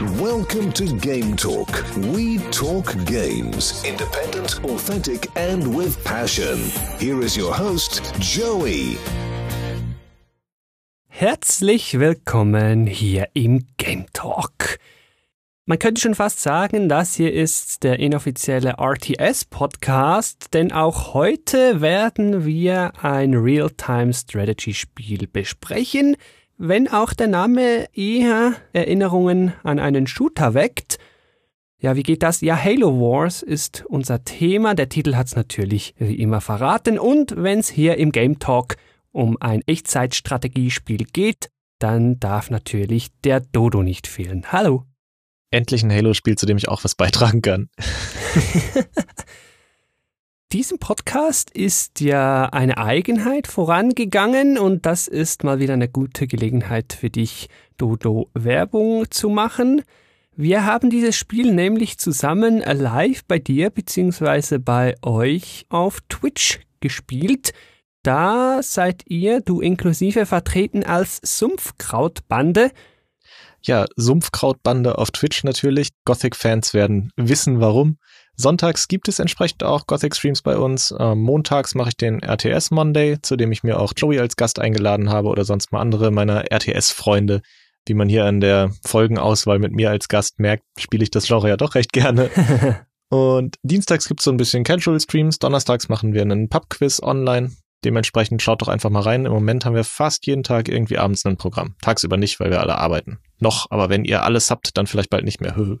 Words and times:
Welcome 0.00 0.72
to 0.72 0.86
Game 0.96 1.36
Talk. 1.36 1.68
We 2.12 2.38
talk 2.50 2.96
games. 3.04 3.84
Independent, 3.84 4.64
authentic, 4.64 5.28
and 5.36 5.76
with 5.76 6.02
passion. 6.02 6.58
Here 6.98 7.22
is 7.22 7.36
your 7.36 7.54
host, 7.54 8.02
Joey. 8.18 8.98
Herzlich 11.06 12.00
willkommen 12.00 12.88
hier 12.88 13.28
im 13.34 13.66
Game 13.76 14.06
Talk. 14.12 14.80
Man 15.64 15.78
könnte 15.78 16.00
schon 16.00 16.16
fast 16.16 16.42
sagen, 16.42 16.88
das 16.88 17.14
hier 17.14 17.32
ist 17.32 17.84
der 17.84 18.00
inoffizielle 18.00 18.78
RTS-Podcast, 18.80 20.54
denn 20.54 20.72
auch 20.72 21.14
heute 21.14 21.80
werden 21.80 22.44
wir 22.44 22.92
ein 23.00 23.34
Real-Time-Strategy-Spiel 23.34 25.28
besprechen, 25.28 26.16
wenn 26.58 26.88
auch 26.88 27.12
der 27.12 27.28
Name 27.28 27.88
eher 27.94 28.54
Erinnerungen 28.72 29.52
an 29.62 29.78
einen 29.78 30.06
Shooter 30.06 30.54
weckt. 30.54 30.98
Ja, 31.78 31.96
wie 31.96 32.02
geht 32.02 32.22
das? 32.22 32.40
Ja, 32.40 32.56
Halo 32.56 32.98
Wars 32.98 33.42
ist 33.42 33.84
unser 33.88 34.24
Thema. 34.24 34.74
Der 34.74 34.88
Titel 34.88 35.16
hat's 35.16 35.36
natürlich 35.36 35.94
wie 35.98 36.14
immer 36.14 36.40
verraten. 36.40 36.98
Und 36.98 37.34
wenn's 37.36 37.68
hier 37.68 37.98
im 37.98 38.12
Game 38.12 38.38
Talk 38.38 38.76
um 39.12 39.36
ein 39.40 39.62
Echtzeitstrategiespiel 39.66 41.04
geht, 41.12 41.50
dann 41.78 42.18
darf 42.18 42.50
natürlich 42.50 43.10
der 43.24 43.40
Dodo 43.40 43.82
nicht 43.82 44.06
fehlen. 44.06 44.46
Hallo. 44.50 44.84
Endlich 45.50 45.82
ein 45.84 45.92
Halo-Spiel, 45.92 46.36
zu 46.36 46.46
dem 46.46 46.56
ich 46.56 46.68
auch 46.68 46.82
was 46.82 46.94
beitragen 46.94 47.42
kann. 47.42 47.68
Diesem 50.52 50.78
Podcast 50.78 51.50
ist 51.50 52.00
ja 52.00 52.44
eine 52.46 52.78
Eigenheit 52.78 53.48
vorangegangen 53.48 54.56
und 54.56 54.86
das 54.86 55.08
ist 55.08 55.42
mal 55.42 55.58
wieder 55.58 55.74
eine 55.74 55.88
gute 55.88 56.26
Gelegenheit 56.26 56.92
für 56.92 57.10
dich, 57.10 57.48
Dodo 57.76 58.30
Werbung 58.34 59.10
zu 59.10 59.28
machen. 59.28 59.82
Wir 60.36 60.64
haben 60.64 60.90
dieses 60.90 61.16
Spiel 61.16 61.52
nämlich 61.52 61.98
zusammen 61.98 62.58
live 62.60 63.24
bei 63.24 63.38
dir 63.38 63.70
bzw. 63.70 64.58
bei 64.58 64.94
euch 65.02 65.66
auf 65.70 66.00
Twitch 66.08 66.60
gespielt. 66.80 67.52
Da 68.04 68.62
seid 68.62 69.02
ihr, 69.08 69.40
du 69.40 69.60
inklusive, 69.60 70.26
vertreten 70.26 70.84
als 70.84 71.20
Sumpfkrautbande. 71.22 72.70
Ja, 73.62 73.86
Sumpfkrautbande 73.96 74.98
auf 74.98 75.10
Twitch 75.10 75.42
natürlich. 75.42 75.88
Gothic-Fans 76.04 76.74
werden 76.74 77.10
wissen, 77.16 77.60
warum. 77.60 77.96
Sonntags 78.36 78.88
gibt 78.88 79.08
es 79.08 79.18
entsprechend 79.18 79.62
auch 79.62 79.86
Gothic-Streams 79.86 80.42
bei 80.42 80.56
uns. 80.56 80.94
Ähm, 80.98 81.20
montags 81.20 81.74
mache 81.74 81.90
ich 81.90 81.96
den 81.96 82.20
RTS 82.22 82.70
Monday, 82.70 83.18
zu 83.22 83.36
dem 83.36 83.52
ich 83.52 83.62
mir 83.62 83.78
auch 83.78 83.92
Joey 83.96 84.18
als 84.18 84.36
Gast 84.36 84.58
eingeladen 84.58 85.10
habe 85.10 85.28
oder 85.28 85.44
sonst 85.44 85.72
mal 85.72 85.80
andere 85.80 86.10
meiner 86.10 86.50
RTS-Freunde. 86.50 87.42
Wie 87.86 87.94
man 87.94 88.08
hier 88.08 88.24
an 88.24 88.40
der 88.40 88.70
Folgenauswahl 88.84 89.58
mit 89.58 89.72
mir 89.72 89.90
als 89.90 90.08
Gast 90.08 90.40
merkt, 90.40 90.64
spiele 90.78 91.02
ich 91.02 91.10
das 91.10 91.26
Genre 91.26 91.48
ja 91.48 91.56
doch 91.56 91.74
recht 91.74 91.92
gerne. 91.92 92.30
Und 93.10 93.56
dienstags 93.62 94.08
gibt 94.08 94.20
es 94.20 94.24
so 94.24 94.30
ein 94.30 94.36
bisschen 94.38 94.64
Casual-Streams. 94.64 95.38
Donnerstags 95.38 95.88
machen 95.88 96.14
wir 96.14 96.22
einen 96.22 96.48
Pub-Quiz 96.48 97.00
online. 97.02 97.52
Dementsprechend 97.84 98.40
schaut 98.40 98.62
doch 98.62 98.68
einfach 98.68 98.88
mal 98.88 99.02
rein. 99.02 99.26
Im 99.26 99.32
Moment 99.32 99.64
haben 99.64 99.74
wir 99.74 99.84
fast 99.84 100.26
jeden 100.26 100.42
Tag 100.42 100.68
irgendwie 100.68 100.98
abends 100.98 101.24
ein 101.26 101.36
Programm. 101.36 101.76
Tagsüber 101.82 102.16
nicht, 102.16 102.40
weil 102.40 102.50
wir 102.50 102.60
alle 102.60 102.78
arbeiten. 102.78 103.18
Noch, 103.40 103.70
aber 103.70 103.90
wenn 103.90 104.04
ihr 104.04 104.22
alles 104.22 104.50
habt, 104.50 104.76
dann 104.76 104.86
vielleicht 104.86 105.10
bald 105.10 105.24
nicht 105.24 105.40
mehr. 105.40 105.54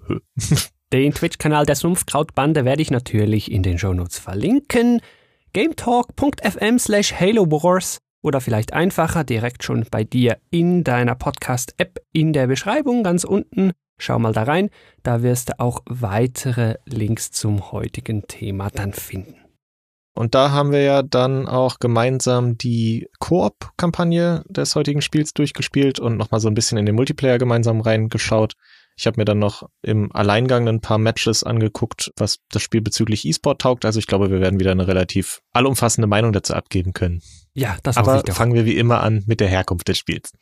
Den 0.94 1.12
Twitch-Kanal 1.12 1.66
der 1.66 1.74
Sumpfkrautbande 1.74 2.64
werde 2.64 2.80
ich 2.80 2.92
natürlich 2.92 3.50
in 3.50 3.64
den 3.64 3.78
Shownotes 3.78 4.20
verlinken. 4.20 5.00
gametalk.fm 5.52 6.78
slash 6.78 7.12
Halo 7.18 7.50
Wars 7.50 7.98
oder 8.22 8.40
vielleicht 8.40 8.72
einfacher 8.72 9.24
direkt 9.24 9.64
schon 9.64 9.84
bei 9.90 10.04
dir 10.04 10.38
in 10.50 10.84
deiner 10.84 11.16
Podcast-App 11.16 11.98
in 12.12 12.32
der 12.32 12.46
Beschreibung 12.46 13.02
ganz 13.02 13.24
unten. 13.24 13.72
Schau 13.98 14.20
mal 14.20 14.32
da 14.32 14.44
rein, 14.44 14.70
da 15.02 15.24
wirst 15.24 15.48
du 15.48 15.58
auch 15.58 15.80
weitere 15.86 16.76
Links 16.84 17.32
zum 17.32 17.72
heutigen 17.72 18.28
Thema 18.28 18.70
dann 18.70 18.92
finden. 18.92 19.34
Und 20.16 20.36
da 20.36 20.52
haben 20.52 20.70
wir 20.70 20.82
ja 20.82 21.02
dann 21.02 21.48
auch 21.48 21.80
gemeinsam 21.80 22.56
die 22.56 23.08
Koop-Kampagne 23.18 24.44
des 24.48 24.76
heutigen 24.76 25.02
Spiels 25.02 25.34
durchgespielt 25.34 25.98
und 25.98 26.16
nochmal 26.16 26.38
so 26.38 26.46
ein 26.46 26.54
bisschen 26.54 26.78
in 26.78 26.86
den 26.86 26.94
Multiplayer 26.94 27.38
gemeinsam 27.38 27.80
reingeschaut. 27.80 28.54
Ich 28.96 29.06
habe 29.06 29.20
mir 29.20 29.24
dann 29.24 29.38
noch 29.38 29.68
im 29.82 30.14
Alleingang 30.14 30.68
ein 30.68 30.80
paar 30.80 30.98
Matches 30.98 31.42
angeguckt, 31.42 32.12
was 32.16 32.38
das 32.50 32.62
Spiel 32.62 32.80
bezüglich 32.80 33.24
E-Sport 33.24 33.60
taugt. 33.60 33.84
Also 33.84 33.98
ich 33.98 34.06
glaube, 34.06 34.30
wir 34.30 34.40
werden 34.40 34.60
wieder 34.60 34.70
eine 34.70 34.86
relativ 34.86 35.42
allumfassende 35.52 36.06
Meinung 36.06 36.32
dazu 36.32 36.54
abgeben 36.54 36.92
können. 36.92 37.20
Ja, 37.54 37.76
das 37.82 37.96
Aber 37.96 38.22
fangen 38.32 38.54
wir 38.54 38.64
wie 38.64 38.76
immer 38.76 39.02
an 39.02 39.24
mit 39.26 39.40
der 39.40 39.48
Herkunft 39.48 39.88
des 39.88 39.98
Spiels. 39.98 40.32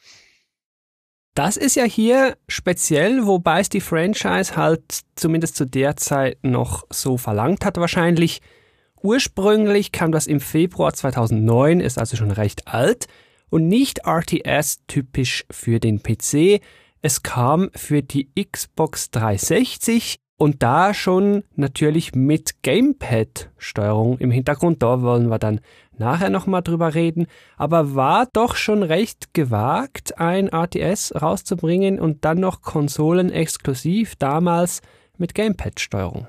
Das 1.34 1.56
ist 1.56 1.76
ja 1.76 1.84
hier 1.84 2.36
speziell, 2.46 3.26
wobei 3.26 3.60
es 3.60 3.70
die 3.70 3.80
Franchise 3.80 4.54
halt 4.54 4.82
zumindest 5.16 5.56
zu 5.56 5.64
der 5.64 5.96
Zeit 5.96 6.38
noch 6.42 6.84
so 6.90 7.16
verlangt 7.16 7.64
hat 7.64 7.78
wahrscheinlich. 7.78 8.42
Ursprünglich 9.02 9.92
kam 9.92 10.12
das 10.12 10.26
im 10.26 10.40
Februar 10.40 10.92
2009, 10.92 11.80
ist 11.80 11.98
also 11.98 12.16
schon 12.16 12.30
recht 12.30 12.68
alt 12.68 13.06
und 13.48 13.66
nicht 13.66 14.06
RTS 14.06 14.80
typisch 14.86 15.44
für 15.50 15.80
den 15.80 16.02
PC. 16.02 16.60
Es 17.04 17.24
kam 17.24 17.68
für 17.74 18.00
die 18.00 18.30
Xbox 18.40 19.10
360 19.10 20.20
und 20.36 20.62
da 20.62 20.94
schon 20.94 21.42
natürlich 21.56 22.14
mit 22.14 22.62
Gamepad-Steuerung 22.62 24.18
im 24.18 24.30
Hintergrund. 24.30 24.84
Da 24.84 25.02
wollen 25.02 25.28
wir 25.28 25.40
dann 25.40 25.60
nachher 25.98 26.30
nochmal 26.30 26.62
drüber 26.62 26.94
reden. 26.94 27.26
Aber 27.56 27.96
war 27.96 28.28
doch 28.32 28.54
schon 28.54 28.84
recht 28.84 29.34
gewagt, 29.34 30.20
ein 30.20 30.46
RTS 30.46 31.12
rauszubringen 31.20 31.98
und 31.98 32.24
dann 32.24 32.38
noch 32.38 32.62
konsolenexklusiv 32.62 34.14
damals 34.14 34.80
mit 35.18 35.34
Gamepad-Steuerung. 35.34 36.28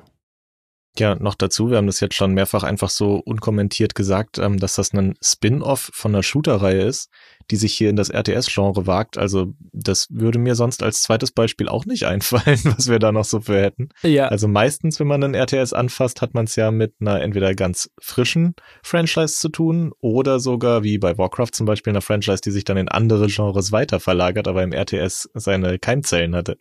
Ja, 0.98 1.16
noch 1.16 1.34
dazu, 1.34 1.72
wir 1.72 1.78
haben 1.78 1.88
das 1.88 2.00
jetzt 2.02 2.14
schon 2.14 2.36
mehrfach 2.36 2.62
einfach 2.62 2.90
so 2.92 3.16
unkommentiert 3.16 3.96
gesagt, 3.96 4.38
ähm, 4.38 4.60
dass 4.60 4.76
das 4.76 4.94
ein 4.94 5.16
Spin-off 5.24 5.90
von 5.92 6.14
einer 6.14 6.22
Shooter-Reihe 6.22 6.84
ist, 6.84 7.10
die 7.50 7.56
sich 7.56 7.74
hier 7.74 7.90
in 7.90 7.96
das 7.96 8.12
RTS-Genre 8.12 8.86
wagt. 8.86 9.18
Also 9.18 9.54
das 9.72 10.08
würde 10.12 10.38
mir 10.38 10.54
sonst 10.54 10.84
als 10.84 11.02
zweites 11.02 11.32
Beispiel 11.32 11.68
auch 11.68 11.86
nicht 11.86 12.04
einfallen, 12.08 12.60
was 12.66 12.90
wir 12.90 13.00
da 13.00 13.12
noch 13.12 13.26
so 13.26 13.42
für 13.42 13.60
hätten. 13.60 13.90
Ja. 14.04 14.28
Also 14.28 14.48
meistens, 14.48 15.00
wenn 15.00 15.08
man 15.08 15.24
einen 15.24 15.34
RTS 15.34 15.74
anfasst, 15.74 16.22
hat 16.22 16.36
man 16.36 16.46
es 16.46 16.56
ja 16.56 16.70
mit 16.70 16.94
einer 17.02 17.22
entweder 17.22 17.56
ganz 17.56 17.90
frischen 18.00 18.54
Franchise 18.84 19.40
zu 19.40 19.50
tun 19.50 19.94
oder 20.00 20.40
sogar 20.40 20.84
wie 20.84 21.00
bei 21.00 21.18
Warcraft 21.18 21.54
zum 21.54 21.66
Beispiel 21.66 21.92
einer 21.92 22.02
Franchise, 22.02 22.42
die 22.44 22.52
sich 22.52 22.66
dann 22.66 22.78
in 22.78 22.88
andere 22.88 23.28
Genres 23.28 23.72
weiter 23.72 24.00
verlagert, 24.00 24.48
aber 24.48 24.62
im 24.62 24.74
RTS 24.74 25.28
seine 25.34 25.80
Keimzellen 25.80 26.36
hatte. 26.36 26.60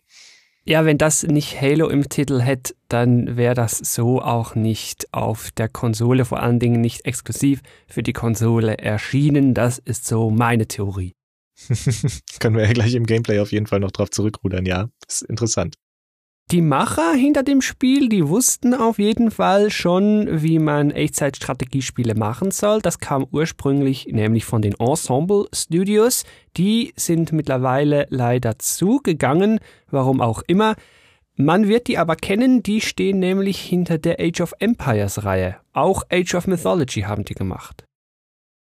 Ja, 0.65 0.85
wenn 0.85 0.97
das 0.97 1.23
nicht 1.23 1.59
Halo 1.59 1.89
im 1.89 2.07
Titel 2.07 2.39
hätte, 2.39 2.73
dann 2.87 3.35
wäre 3.35 3.53
das 3.53 3.79
so 3.79 4.21
auch 4.21 4.55
nicht 4.55 5.13
auf 5.13 5.51
der 5.51 5.67
Konsole, 5.67 6.23
vor 6.23 6.41
allen 6.41 6.59
Dingen 6.59 6.79
nicht 6.79 7.05
exklusiv 7.05 7.61
für 7.85 8.01
die 8.01 8.13
Konsole 8.13 8.77
erschienen. 8.77 9.53
Das 9.53 9.77
ist 9.79 10.07
so 10.07 10.29
meine 10.29 10.65
Theorie. 10.65 11.11
Können 12.39 12.55
wir 12.55 12.65
ja 12.65 12.71
gleich 12.71 12.93
im 12.93 13.05
Gameplay 13.05 13.39
auf 13.39 13.51
jeden 13.51 13.67
Fall 13.67 13.81
noch 13.81 13.91
drauf 13.91 14.09
zurückrudern, 14.09 14.65
ja. 14.65 14.87
ist 15.05 15.23
interessant. 15.23 15.75
Die 16.51 16.61
Macher 16.61 17.13
hinter 17.13 17.41
dem 17.41 17.61
Spiel, 17.61 18.09
die 18.09 18.27
wussten 18.27 18.73
auf 18.75 18.99
jeden 18.99 19.31
Fall 19.31 19.71
schon, 19.71 20.43
wie 20.43 20.59
man 20.59 20.91
Echtzeitstrategiespiele 20.91 22.15
machen 22.15 22.51
soll. 22.51 22.81
Das 22.81 22.99
kam 22.99 23.25
ursprünglich 23.31 24.07
nämlich 24.11 24.45
von 24.45 24.61
den 24.61 24.75
Ensemble 24.75 25.47
Studios. 25.53 26.25
Die 26.57 26.93
sind 26.95 27.31
mittlerweile 27.31 28.05
leider 28.09 28.59
zugegangen, 28.59 29.59
warum 29.89 30.21
auch 30.21 30.43
immer. 30.45 30.75
Man 31.35 31.67
wird 31.67 31.87
die 31.87 31.97
aber 31.97 32.15
kennen, 32.15 32.61
die 32.61 32.81
stehen 32.81 33.17
nämlich 33.17 33.59
hinter 33.59 33.97
der 33.97 34.19
Age 34.19 34.41
of 34.41 34.53
Empires 34.59 35.23
Reihe. 35.23 35.55
Auch 35.71 36.03
Age 36.11 36.35
of 36.35 36.45
Mythology 36.45 37.01
haben 37.01 37.25
die 37.25 37.33
gemacht. 37.33 37.85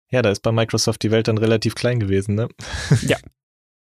Ja, 0.09 0.21
da 0.21 0.29
ist 0.29 0.41
bei 0.41 0.53
Microsoft 0.53 1.03
die 1.03 1.11
Welt 1.11 1.27
dann 1.27 1.37
relativ 1.37 1.75
klein 1.75 1.99
gewesen, 1.99 2.35
ne? 2.35 2.47
Ja. 3.01 3.17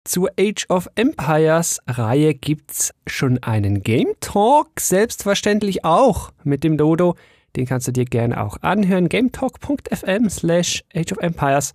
Zur 0.07 0.31
Age 0.39 0.67
of 0.69 0.87
Empires 0.97 1.81
Reihe 1.87 2.35
gibt's 2.35 2.93
schon 3.07 3.43
einen 3.43 3.83
Game 3.83 4.13
Talk, 4.21 4.79
selbstverständlich 4.79 5.87
auch 5.87 6.31
mit 6.45 6.63
dem 6.63 6.77
Dodo. 6.77 7.17
Den 7.57 7.65
kannst 7.65 7.89
du 7.89 7.93
dir 7.93 8.05
gerne 8.05 8.45
auch 8.45 8.59
anhören. 8.61 9.09
gametalk.fm 9.09 10.29
slash 10.29 10.85
Age 10.95 11.13
of 11.13 11.19
Empires 11.19 11.73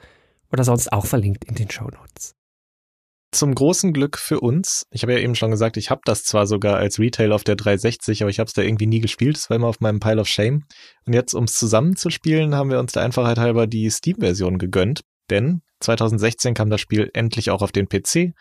oder 0.51 0.63
sonst 0.63 0.93
auch 0.93 1.07
verlinkt 1.07 1.45
in 1.45 1.55
den 1.55 1.71
Show 1.71 1.85
Notes. 1.85 2.35
Zum 3.31 3.55
großen 3.55 3.93
Glück 3.93 4.17
für 4.19 4.39
uns, 4.39 4.85
ich 4.91 5.01
habe 5.01 5.13
ja 5.13 5.19
eben 5.19 5.35
schon 5.35 5.51
gesagt, 5.51 5.77
ich 5.77 5.89
habe 5.89 6.01
das 6.05 6.23
zwar 6.23 6.45
sogar 6.45 6.77
als 6.77 6.99
Retail 6.99 7.31
auf 7.31 7.43
der 7.43 7.55
360, 7.55 8.21
aber 8.21 8.29
ich 8.29 8.39
habe 8.39 8.47
es 8.47 8.53
da 8.53 8.61
irgendwie 8.61 8.87
nie 8.87 9.01
gespielt, 9.01 9.37
es 9.37 9.49
war 9.49 9.57
immer 9.57 9.67
auf 9.67 9.81
meinem 9.81 9.99
Pile 9.99 10.21
of 10.21 10.27
Shame. 10.27 10.65
Und 11.05 11.13
jetzt, 11.13 11.33
um 11.33 11.45
es 11.45 11.53
zusammenzuspielen, 11.53 12.53
haben 12.53 12.69
wir 12.69 12.79
uns 12.79 12.91
der 12.91 13.03
Einfachheit 13.03 13.39
halber 13.39 13.65
die 13.65 13.89
Steam-Version 13.89 14.59
gegönnt, 14.59 15.01
denn 15.29 15.61
2016 15.79 16.53
kam 16.53 16.69
das 16.69 16.81
Spiel 16.81 17.09
endlich 17.13 17.49
auch 17.51 17.61
auf 17.61 17.71
den 17.71 17.87
PC. 17.87 18.33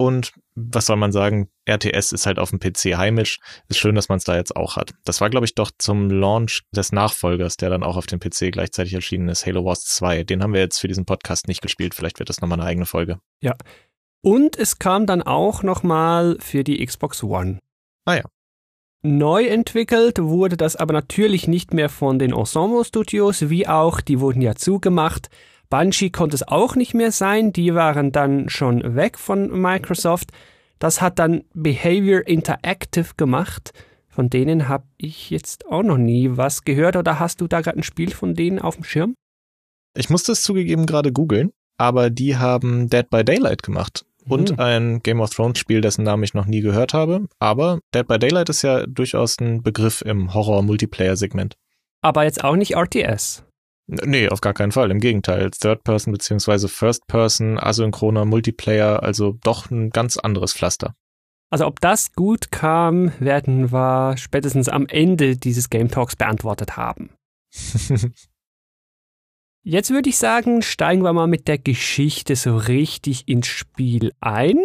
Und 0.00 0.32
was 0.54 0.86
soll 0.86 0.96
man 0.96 1.10
sagen, 1.10 1.48
RTS 1.68 2.12
ist 2.12 2.24
halt 2.24 2.38
auf 2.38 2.50
dem 2.50 2.60
PC 2.60 2.96
heimisch. 2.96 3.40
Ist 3.68 3.78
schön, 3.78 3.96
dass 3.96 4.08
man 4.08 4.18
es 4.18 4.24
da 4.24 4.36
jetzt 4.36 4.54
auch 4.54 4.76
hat. 4.76 4.94
Das 5.04 5.20
war, 5.20 5.28
glaube 5.28 5.44
ich, 5.44 5.56
doch 5.56 5.72
zum 5.76 6.08
Launch 6.08 6.62
des 6.70 6.92
Nachfolgers, 6.92 7.56
der 7.56 7.68
dann 7.68 7.82
auch 7.82 7.96
auf 7.96 8.06
dem 8.06 8.20
PC 8.20 8.52
gleichzeitig 8.52 8.94
erschienen 8.94 9.28
ist, 9.28 9.44
Halo 9.44 9.64
Wars 9.64 9.84
2. 9.86 10.22
Den 10.22 10.42
haben 10.42 10.52
wir 10.52 10.60
jetzt 10.60 10.78
für 10.78 10.86
diesen 10.86 11.04
Podcast 11.04 11.48
nicht 11.48 11.62
gespielt. 11.62 11.94
Vielleicht 11.94 12.20
wird 12.20 12.28
das 12.28 12.40
nochmal 12.40 12.60
eine 12.60 12.68
eigene 12.68 12.86
Folge. 12.86 13.18
Ja. 13.42 13.56
Und 14.22 14.56
es 14.56 14.78
kam 14.78 15.06
dann 15.06 15.22
auch 15.22 15.64
nochmal 15.64 16.36
für 16.38 16.62
die 16.62 16.84
Xbox 16.84 17.24
One. 17.24 17.58
Ah 18.04 18.14
ja. 18.14 18.24
Neu 19.02 19.46
entwickelt 19.46 20.18
wurde 20.20 20.56
das 20.56 20.76
aber 20.76 20.92
natürlich 20.92 21.48
nicht 21.48 21.72
mehr 21.72 21.88
von 21.88 22.18
den 22.18 22.32
Ensemble 22.32 22.84
Studios, 22.84 23.48
wie 23.48 23.66
auch, 23.66 24.00
die 24.00 24.20
wurden 24.20 24.42
ja 24.42 24.54
zugemacht. 24.54 25.28
Bungie 25.70 26.10
konnte 26.10 26.34
es 26.34 26.46
auch 26.46 26.76
nicht 26.76 26.94
mehr 26.94 27.12
sein, 27.12 27.52
die 27.52 27.74
waren 27.74 28.12
dann 28.12 28.48
schon 28.48 28.96
weg 28.96 29.18
von 29.18 29.60
Microsoft. 29.60 30.30
Das 30.78 31.00
hat 31.00 31.18
dann 31.18 31.44
Behavior 31.54 32.26
Interactive 32.26 33.14
gemacht. 33.16 33.72
Von 34.08 34.30
denen 34.30 34.68
habe 34.68 34.86
ich 34.96 35.30
jetzt 35.30 35.66
auch 35.66 35.82
noch 35.82 35.98
nie 35.98 36.30
was 36.32 36.64
gehört. 36.64 36.96
Oder 36.96 37.18
hast 37.18 37.40
du 37.40 37.48
da 37.48 37.60
gerade 37.60 37.78
ein 37.78 37.82
Spiel 37.82 38.10
von 38.10 38.34
denen 38.34 38.58
auf 38.58 38.76
dem 38.76 38.84
Schirm? 38.84 39.14
Ich 39.96 40.10
musste 40.10 40.32
es 40.32 40.42
zugegeben 40.42 40.86
gerade 40.86 41.12
googeln, 41.12 41.50
aber 41.76 42.10
die 42.10 42.36
haben 42.36 42.88
Dead 42.88 43.08
by 43.10 43.24
Daylight 43.24 43.62
gemacht 43.62 44.04
und 44.28 44.52
mhm. 44.52 44.60
ein 44.60 45.02
Game 45.02 45.20
of 45.20 45.30
Thrones 45.30 45.58
Spiel, 45.58 45.80
dessen 45.80 46.04
Namen 46.04 46.22
ich 46.22 46.34
noch 46.34 46.46
nie 46.46 46.60
gehört 46.60 46.94
habe. 46.94 47.26
Aber 47.38 47.80
Dead 47.94 48.06
by 48.06 48.18
Daylight 48.18 48.48
ist 48.48 48.62
ja 48.62 48.86
durchaus 48.86 49.38
ein 49.40 49.62
Begriff 49.62 50.02
im 50.02 50.34
Horror-Multiplayer-Segment. 50.34 51.56
Aber 52.00 52.24
jetzt 52.24 52.44
auch 52.44 52.56
nicht 52.56 52.76
RTS. 52.76 53.44
Nee, 53.88 54.28
auf 54.28 54.42
gar 54.42 54.52
keinen 54.52 54.72
Fall. 54.72 54.90
Im 54.90 55.00
Gegenteil. 55.00 55.50
Third 55.50 55.82
Person 55.82 56.12
beziehungsweise 56.12 56.68
First 56.68 57.06
Person, 57.06 57.58
asynchroner 57.58 58.26
Multiplayer, 58.26 59.02
also 59.02 59.38
doch 59.42 59.70
ein 59.70 59.88
ganz 59.90 60.18
anderes 60.18 60.52
Pflaster. 60.52 60.94
Also 61.50 61.66
ob 61.66 61.80
das 61.80 62.12
gut 62.12 62.50
kam, 62.50 63.12
werden 63.18 63.72
wir 63.72 64.18
spätestens 64.18 64.68
am 64.68 64.86
Ende 64.86 65.36
dieses 65.36 65.70
Game 65.70 65.90
Talks 65.90 66.16
beantwortet 66.16 66.76
haben. 66.76 67.10
Jetzt 69.62 69.90
würde 69.90 70.10
ich 70.10 70.18
sagen, 70.18 70.60
steigen 70.62 71.02
wir 71.02 71.12
mal 71.14 71.26
mit 71.26 71.48
der 71.48 71.58
Geschichte 71.58 72.36
so 72.36 72.56
richtig 72.56 73.26
ins 73.26 73.46
Spiel 73.46 74.12
ein. 74.20 74.58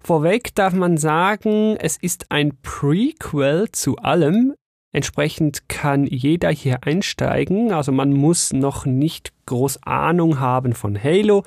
Vorweg 0.00 0.54
darf 0.54 0.72
man 0.72 0.96
sagen, 0.96 1.76
es 1.78 1.96
ist 1.98 2.30
ein 2.30 2.58
Prequel 2.62 3.70
zu 3.72 3.96
allem. 3.96 4.54
Entsprechend 4.94 5.68
kann 5.68 6.06
jeder 6.06 6.50
hier 6.50 6.84
einsteigen. 6.84 7.72
Also 7.72 7.90
man 7.90 8.12
muss 8.12 8.52
noch 8.52 8.86
nicht 8.86 9.32
groß 9.46 9.82
Ahnung 9.82 10.38
haben 10.38 10.72
von 10.72 10.96
Halo. 11.02 11.42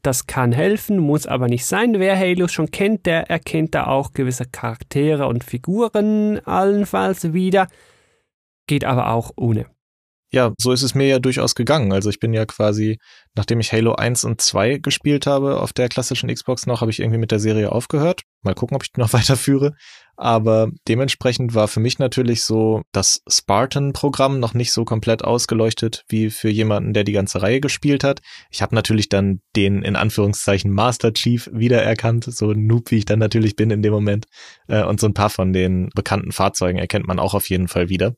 Das 0.00 0.26
kann 0.26 0.52
helfen, 0.52 0.98
muss 0.98 1.26
aber 1.26 1.48
nicht 1.48 1.66
sein. 1.66 2.00
Wer 2.00 2.18
Halo 2.18 2.48
schon 2.48 2.70
kennt, 2.70 3.04
der 3.04 3.28
erkennt 3.28 3.74
da 3.74 3.88
auch 3.88 4.14
gewisse 4.14 4.46
Charaktere 4.46 5.26
und 5.26 5.44
Figuren 5.44 6.40
allenfalls 6.46 7.34
wieder. 7.34 7.68
Geht 8.66 8.86
aber 8.86 9.10
auch 9.10 9.32
ohne 9.36 9.66
ja, 10.30 10.52
so 10.58 10.72
ist 10.72 10.82
es 10.82 10.94
mir 10.94 11.06
ja 11.06 11.18
durchaus 11.18 11.54
gegangen. 11.54 11.92
Also 11.92 12.10
ich 12.10 12.20
bin 12.20 12.34
ja 12.34 12.44
quasi, 12.44 12.98
nachdem 13.34 13.60
ich 13.60 13.72
Halo 13.72 13.94
1 13.94 14.24
und 14.24 14.40
2 14.40 14.78
gespielt 14.78 15.26
habe 15.26 15.60
auf 15.60 15.72
der 15.72 15.88
klassischen 15.88 16.32
Xbox 16.32 16.66
noch, 16.66 16.80
habe 16.82 16.90
ich 16.90 17.00
irgendwie 17.00 17.18
mit 17.18 17.30
der 17.30 17.38
Serie 17.38 17.72
aufgehört. 17.72 18.22
Mal 18.42 18.54
gucken, 18.54 18.76
ob 18.76 18.82
ich 18.82 18.92
die 18.92 19.00
noch 19.00 19.12
weiterführe. 19.14 19.74
Aber 20.20 20.72
dementsprechend 20.88 21.54
war 21.54 21.68
für 21.68 21.78
mich 21.78 22.00
natürlich 22.00 22.42
so 22.42 22.82
das 22.90 23.22
Spartan-Programm 23.28 24.40
noch 24.40 24.52
nicht 24.52 24.72
so 24.72 24.84
komplett 24.84 25.22
ausgeleuchtet 25.22 26.04
wie 26.08 26.30
für 26.30 26.48
jemanden, 26.48 26.92
der 26.92 27.04
die 27.04 27.12
ganze 27.12 27.40
Reihe 27.40 27.60
gespielt 27.60 28.02
hat. 28.02 28.20
Ich 28.50 28.60
habe 28.60 28.74
natürlich 28.74 29.08
dann 29.08 29.40
den 29.54 29.82
in 29.82 29.94
Anführungszeichen 29.94 30.72
Master 30.72 31.12
Chief 31.12 31.48
wiedererkannt, 31.52 32.24
so 32.24 32.52
noob 32.52 32.90
wie 32.90 32.96
ich 32.96 33.04
dann 33.04 33.20
natürlich 33.20 33.54
bin 33.54 33.70
in 33.70 33.80
dem 33.80 33.92
Moment. 33.92 34.26
Äh, 34.66 34.82
und 34.82 34.98
so 34.98 35.06
ein 35.06 35.14
paar 35.14 35.30
von 35.30 35.52
den 35.52 35.88
bekannten 35.94 36.32
Fahrzeugen 36.32 36.80
erkennt 36.80 37.06
man 37.06 37.20
auch 37.20 37.34
auf 37.34 37.48
jeden 37.48 37.68
Fall 37.68 37.88
wieder. 37.88 38.16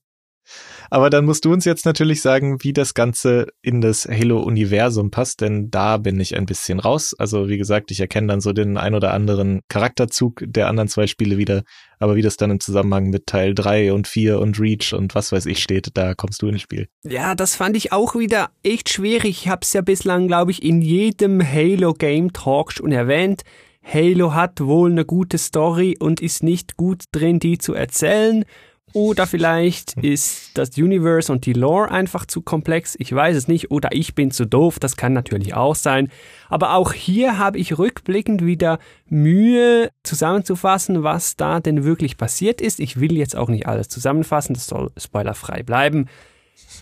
Aber 0.90 1.10
dann 1.10 1.24
musst 1.24 1.44
du 1.44 1.52
uns 1.52 1.64
jetzt 1.64 1.84
natürlich 1.86 2.20
sagen, 2.20 2.62
wie 2.62 2.72
das 2.72 2.94
Ganze 2.94 3.46
in 3.62 3.80
das 3.80 4.06
Halo-Universum 4.06 5.10
passt, 5.10 5.40
denn 5.40 5.70
da 5.70 5.98
bin 5.98 6.18
ich 6.18 6.36
ein 6.36 6.46
bisschen 6.46 6.80
raus. 6.80 7.14
Also 7.18 7.48
wie 7.48 7.58
gesagt, 7.58 7.90
ich 7.90 8.00
erkenne 8.00 8.28
dann 8.28 8.40
so 8.40 8.52
den 8.52 8.76
ein 8.76 8.94
oder 8.94 9.12
anderen 9.12 9.60
Charakterzug 9.68 10.42
der 10.46 10.68
anderen 10.68 10.88
zwei 10.88 11.06
Spiele 11.06 11.38
wieder. 11.38 11.62
Aber 11.98 12.16
wie 12.16 12.22
das 12.22 12.36
dann 12.36 12.50
im 12.50 12.60
Zusammenhang 12.60 13.10
mit 13.10 13.26
Teil 13.26 13.54
3 13.54 13.92
und 13.92 14.08
4 14.08 14.40
und 14.40 14.58
Reach 14.58 14.92
und 14.92 15.14
was 15.14 15.32
weiß 15.32 15.46
ich 15.46 15.62
steht, 15.62 15.90
da 15.94 16.14
kommst 16.14 16.42
du 16.42 16.48
ins 16.48 16.62
Spiel. 16.62 16.88
Ja, 17.04 17.34
das 17.34 17.54
fand 17.54 17.76
ich 17.76 17.92
auch 17.92 18.16
wieder 18.16 18.50
echt 18.62 18.88
schwierig. 18.88 19.42
Ich 19.42 19.48
habe 19.48 19.60
es 19.62 19.72
ja 19.72 19.82
bislang, 19.82 20.26
glaube 20.26 20.50
ich, 20.50 20.62
in 20.62 20.82
jedem 20.82 21.40
Halo 21.40 21.92
Game 21.92 22.32
Talk 22.32 22.72
schon 22.72 22.92
erwähnt. 22.92 23.42
Halo 23.82 24.34
hat 24.34 24.60
wohl 24.60 24.90
eine 24.90 25.04
gute 25.04 25.38
Story 25.38 25.96
und 25.98 26.20
ist 26.20 26.42
nicht 26.42 26.76
gut 26.76 27.04
drin, 27.12 27.38
die 27.38 27.58
zu 27.58 27.74
erzählen. 27.74 28.44
Oder 28.92 29.26
vielleicht 29.26 29.96
ist 29.98 30.58
das 30.58 30.70
Universe 30.76 31.30
und 31.32 31.46
die 31.46 31.52
Lore 31.52 31.90
einfach 31.90 32.26
zu 32.26 32.42
komplex. 32.42 32.96
Ich 32.98 33.14
weiß 33.14 33.36
es 33.36 33.48
nicht. 33.48 33.70
Oder 33.70 33.90
ich 33.92 34.14
bin 34.14 34.30
zu 34.30 34.46
doof. 34.46 34.78
Das 34.78 34.96
kann 34.96 35.12
natürlich 35.12 35.54
auch 35.54 35.74
sein. 35.74 36.08
Aber 36.48 36.74
auch 36.74 36.92
hier 36.92 37.38
habe 37.38 37.58
ich 37.58 37.78
rückblickend 37.78 38.44
wieder 38.44 38.78
Mühe 39.08 39.90
zusammenzufassen, 40.02 41.02
was 41.02 41.36
da 41.36 41.60
denn 41.60 41.84
wirklich 41.84 42.16
passiert 42.16 42.60
ist. 42.60 42.80
Ich 42.80 42.98
will 42.98 43.16
jetzt 43.16 43.36
auch 43.36 43.48
nicht 43.48 43.66
alles 43.66 43.88
zusammenfassen. 43.88 44.54
Das 44.54 44.66
soll 44.66 44.90
spoilerfrei 44.96 45.62
bleiben. 45.62 46.06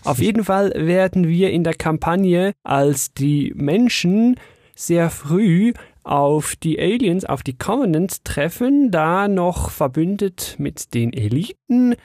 Auf 0.03 0.19
jeden 0.19 0.43
Fall 0.43 0.71
werden 0.75 1.27
wir 1.27 1.51
in 1.51 1.63
der 1.63 1.73
Kampagne 1.73 2.53
als 2.63 3.13
die 3.13 3.53
Menschen 3.55 4.35
sehr 4.75 5.09
früh 5.09 5.73
auf 6.09 6.55
die 6.55 6.79
Aliens, 6.79 7.23
auf 7.23 7.43
die 7.43 7.57
Covenant 7.57 8.25
treffen, 8.25 8.89
da 8.89 9.27
noch 9.27 9.69
verbündet 9.69 10.55
mit 10.57 10.95
den 10.95 11.13
Eliten. 11.13 11.95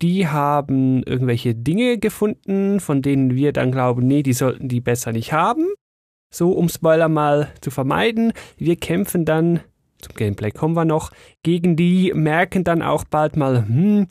Die 0.00 0.26
haben 0.26 1.02
irgendwelche 1.02 1.54
Dinge 1.54 1.98
gefunden, 1.98 2.80
von 2.80 3.02
denen 3.02 3.34
wir 3.34 3.52
dann 3.52 3.70
glauben, 3.70 4.06
nee, 4.06 4.22
die 4.22 4.32
sollten 4.32 4.68
die 4.68 4.80
besser 4.80 5.12
nicht 5.12 5.34
haben. 5.34 5.66
So, 6.32 6.52
um 6.52 6.70
Spoiler 6.70 7.10
mal 7.10 7.52
zu 7.60 7.70
vermeiden. 7.70 8.32
Wir 8.56 8.76
kämpfen 8.76 9.26
dann, 9.26 9.60
zum 10.00 10.14
Gameplay 10.14 10.52
kommen 10.52 10.74
wir 10.74 10.86
noch, 10.86 11.10
gegen 11.42 11.76
die, 11.76 12.14
merken 12.14 12.64
dann 12.64 12.80
auch 12.80 13.04
bald 13.04 13.36
mal, 13.36 13.68
hm, 13.68 14.06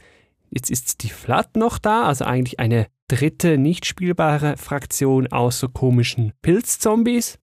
jetzt 0.51 0.69
ist 0.69 1.01
die 1.01 1.09
Flat 1.09 1.55
noch 1.55 1.79
da, 1.79 2.03
also 2.03 2.23
eigentlich 2.23 2.59
eine 2.59 2.85
dritte 3.07 3.57
nicht 3.57 3.87
spielbare 3.87 4.57
Fraktion 4.57 5.25
aus 5.31 5.59
so 5.59 5.69
komischen 5.69 6.33
Pilzzombies. 6.43 7.38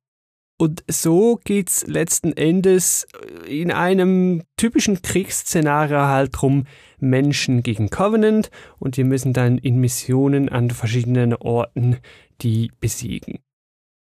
Und 0.58 0.85
so 0.88 1.38
geht's 1.44 1.87
letzten 1.87 2.32
Endes 2.32 3.06
in 3.47 3.70
einem 3.70 4.43
typischen 4.56 5.03
Kriegsszenario 5.03 5.99
halt 5.99 6.31
drum, 6.32 6.67
Menschen 6.99 7.62
gegen 7.62 7.91
Covenant 7.91 8.50
und 8.79 8.97
wir 8.97 9.05
müssen 9.05 9.35
dann 9.35 9.58
in 9.58 9.79
Missionen 9.79 10.49
an 10.49 10.70
verschiedenen 10.70 11.35
Orten 11.35 11.99
die 12.41 12.73
besiegen. 12.81 13.41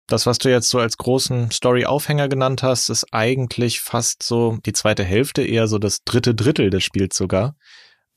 Das, 0.08 0.24
was 0.24 0.38
du 0.38 0.48
jetzt 0.48 0.70
so 0.70 0.78
als 0.78 0.96
großen 0.96 1.50
Story-Aufhänger 1.50 2.28
genannt 2.28 2.62
hast, 2.62 2.88
ist 2.88 3.12
eigentlich 3.12 3.80
fast 3.80 4.22
so 4.22 4.56
die 4.64 4.72
zweite 4.72 5.02
Hälfte, 5.02 5.42
eher 5.42 5.66
so 5.66 5.78
das 5.78 6.04
dritte 6.04 6.34
Drittel 6.34 6.70
des 6.70 6.84
Spiels 6.84 7.16
sogar. 7.16 7.56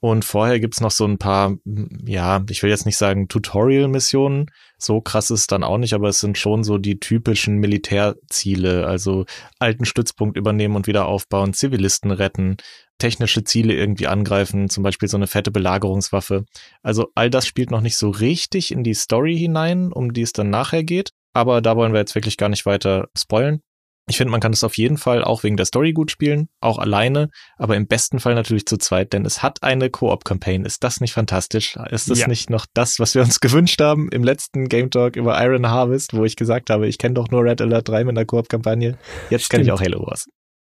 Und 0.01 0.23
vorher 0.23 0.61
gibt's 0.61 0.79
noch 0.79 0.91
so 0.91 1.05
ein 1.05 1.17
paar, 1.17 1.57
ja, 2.05 2.41
ich 2.49 2.63
will 2.63 2.69
jetzt 2.69 2.85
nicht 2.85 2.95
sagen 2.95 3.27
Tutorial-Missionen, 3.27 4.49
so 4.77 5.01
krass 5.01 5.29
ist 5.29 5.41
es 5.41 5.47
dann 5.47 5.63
auch 5.63 5.77
nicht, 5.77 5.93
aber 5.93 6.07
es 6.07 6.21
sind 6.21 6.37
schon 6.37 6.63
so 6.63 6.77
die 6.77 6.99
typischen 6.99 7.57
Militärziele, 7.57 8.87
also 8.87 9.25
alten 9.59 9.83
Stützpunkt 9.83 10.37
übernehmen 10.37 10.77
und 10.77 10.87
wieder 10.87 11.05
aufbauen, 11.05 11.53
Zivilisten 11.53 12.11
retten, 12.11 12.55
technische 12.97 13.43
Ziele 13.43 13.73
irgendwie 13.73 14.07
angreifen, 14.07 14.69
zum 14.69 14.83
Beispiel 14.83 15.09
so 15.09 15.17
eine 15.17 15.27
fette 15.27 15.51
Belagerungswaffe. 15.51 16.45
Also 16.81 17.07
all 17.15 17.29
das 17.29 17.45
spielt 17.45 17.69
noch 17.69 17.81
nicht 17.81 17.97
so 17.97 18.09
richtig 18.09 18.71
in 18.71 18.83
die 18.83 18.93
Story 18.93 19.37
hinein, 19.37 19.91
um 19.91 20.13
die 20.13 20.21
es 20.21 20.31
dann 20.31 20.49
nachher 20.49 20.83
geht. 20.83 21.11
Aber 21.33 21.61
da 21.61 21.75
wollen 21.75 21.91
wir 21.91 21.99
jetzt 21.99 22.15
wirklich 22.15 22.37
gar 22.37 22.49
nicht 22.49 22.65
weiter 22.65 23.09
spoilen. 23.17 23.61
Ich 24.09 24.17
finde, 24.17 24.31
man 24.31 24.41
kann 24.41 24.53
es 24.53 24.63
auf 24.63 24.75
jeden 24.77 24.97
Fall 24.97 25.23
auch 25.23 25.43
wegen 25.43 25.55
der 25.55 25.67
Story 25.67 25.93
gut 25.93 26.09
spielen, 26.09 26.49
auch 26.61 26.79
alleine, 26.79 27.29
aber 27.57 27.75
im 27.75 27.85
besten 27.85 28.19
Fall 28.19 28.33
natürlich 28.33 28.65
zu 28.65 28.77
zweit, 28.77 29.13
denn 29.13 29.23
es 29.23 29.43
hat 29.43 29.61
eine 29.61 29.91
Koop-Campaign. 29.91 30.65
Ist 30.65 30.83
das 30.83 30.99
nicht 30.99 31.13
fantastisch? 31.13 31.77
Ist 31.91 32.09
das 32.09 32.19
ja. 32.19 32.27
nicht 32.27 32.49
noch 32.49 32.65
das, 32.73 32.99
was 32.99 33.13
wir 33.13 33.21
uns 33.21 33.39
gewünscht 33.39 33.79
haben 33.79 34.09
im 34.11 34.23
letzten 34.23 34.67
Game 34.67 34.89
Talk 34.89 35.15
über 35.15 35.39
Iron 35.43 35.69
Harvest, 35.69 36.15
wo 36.15 36.25
ich 36.25 36.35
gesagt 36.35 36.71
habe, 36.71 36.87
ich 36.87 36.97
kenne 36.97 37.13
doch 37.13 37.29
nur 37.29 37.43
Red 37.43 37.61
Alert 37.61 37.87
3 37.87 38.03
mit 38.05 38.17
einer 38.17 38.25
Koop-Kampagne. 38.25 38.97
Jetzt 39.29 39.49
kenne 39.49 39.63
ich 39.63 39.71
auch 39.71 39.79
Halo 39.79 40.05
Wars. 40.05 40.27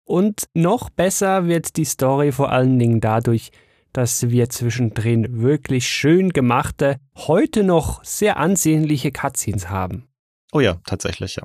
Und 0.05 0.49
noch 0.55 0.91
besser 0.91 1.47
wird 1.47 1.77
die 1.77 1.85
Story 1.85 2.33
vor 2.33 2.51
allen 2.51 2.81
Dingen 2.81 3.01
dadurch, 3.01 3.53
dass 3.93 4.29
wir 4.29 4.49
zwischendrin 4.49 5.41
wirklich 5.41 5.89
schön 5.89 6.31
gemachte, 6.31 6.97
heute 7.17 7.63
noch 7.63 8.03
sehr 8.03 8.37
ansehnliche 8.39 9.13
Cutscenes 9.13 9.69
haben. 9.69 10.09
Oh 10.53 10.59
ja, 10.59 10.81
tatsächlich, 10.85 11.37
ja. 11.37 11.45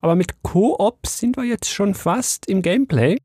Aber 0.00 0.14
mit 0.14 0.42
Koop 0.42 1.06
sind 1.06 1.36
wir 1.36 1.44
jetzt 1.44 1.68
schon 1.70 1.94
fast 1.94 2.46
im 2.46 2.62
Gameplay. 2.62 3.18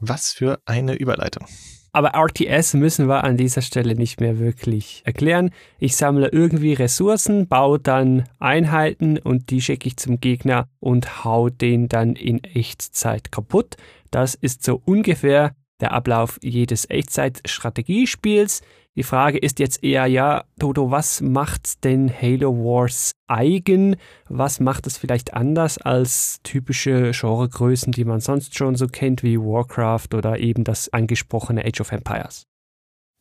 Was 0.00 0.32
für 0.32 0.60
eine 0.66 0.94
Überleitung. 0.94 1.46
Aber 1.92 2.14
RTS 2.14 2.74
müssen 2.74 3.08
wir 3.08 3.24
an 3.24 3.36
dieser 3.36 3.62
Stelle 3.62 3.94
nicht 3.94 4.20
mehr 4.20 4.38
wirklich 4.38 5.02
erklären. 5.04 5.50
Ich 5.78 5.96
sammle 5.96 6.28
irgendwie 6.28 6.74
Ressourcen, 6.74 7.48
baue 7.48 7.78
dann 7.78 8.28
Einheiten 8.38 9.18
und 9.18 9.50
die 9.50 9.62
schicke 9.62 9.88
ich 9.88 9.96
zum 9.96 10.20
Gegner 10.20 10.68
und 10.80 11.24
hau 11.24 11.48
den 11.48 11.88
dann 11.88 12.14
in 12.14 12.44
Echtzeit 12.44 13.32
kaputt. 13.32 13.76
Das 14.10 14.34
ist 14.34 14.62
so 14.62 14.80
ungefähr 14.84 15.56
der 15.80 15.92
Ablauf 15.92 16.38
jedes 16.42 16.88
Echtzeit-Strategiespiels. 16.90 18.62
Die 18.98 19.04
Frage 19.04 19.38
ist 19.38 19.60
jetzt 19.60 19.84
eher, 19.84 20.06
ja, 20.06 20.42
Toto, 20.58 20.90
was 20.90 21.20
macht 21.20 21.84
denn 21.84 22.12
Halo 22.12 22.52
Wars 22.52 23.12
eigen? 23.28 23.94
Was 24.28 24.58
macht 24.58 24.88
es 24.88 24.98
vielleicht 24.98 25.34
anders 25.34 25.78
als 25.78 26.40
typische 26.42 27.12
Genregrößen, 27.12 27.92
die 27.92 28.04
man 28.04 28.18
sonst 28.18 28.58
schon 28.58 28.74
so 28.74 28.88
kennt, 28.88 29.22
wie 29.22 29.38
Warcraft 29.38 30.14
oder 30.14 30.40
eben 30.40 30.64
das 30.64 30.92
angesprochene 30.92 31.64
Age 31.64 31.80
of 31.80 31.92
Empires? 31.92 32.48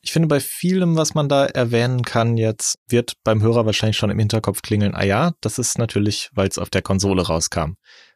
Ich 0.01 0.11
finde, 0.11 0.27
bei 0.27 0.39
vielem, 0.39 0.97
was 0.97 1.13
man 1.13 1.29
da 1.29 1.45
erwähnen 1.45 2.01
kann, 2.01 2.37
jetzt 2.37 2.79
wird 2.89 3.13
beim 3.23 3.43
Hörer 3.43 3.67
wahrscheinlich 3.67 3.97
schon 3.97 4.09
im 4.09 4.17
Hinterkopf 4.17 4.63
klingeln, 4.63 4.95
ah 4.95 5.05
ja, 5.05 5.33
das 5.41 5.59
ist 5.59 5.77
natürlich, 5.77 6.31
weil 6.33 6.47
es 6.47 6.57
auf 6.57 6.71
der 6.71 6.81
Konsole 6.81 7.21
rauskam. 7.21 7.73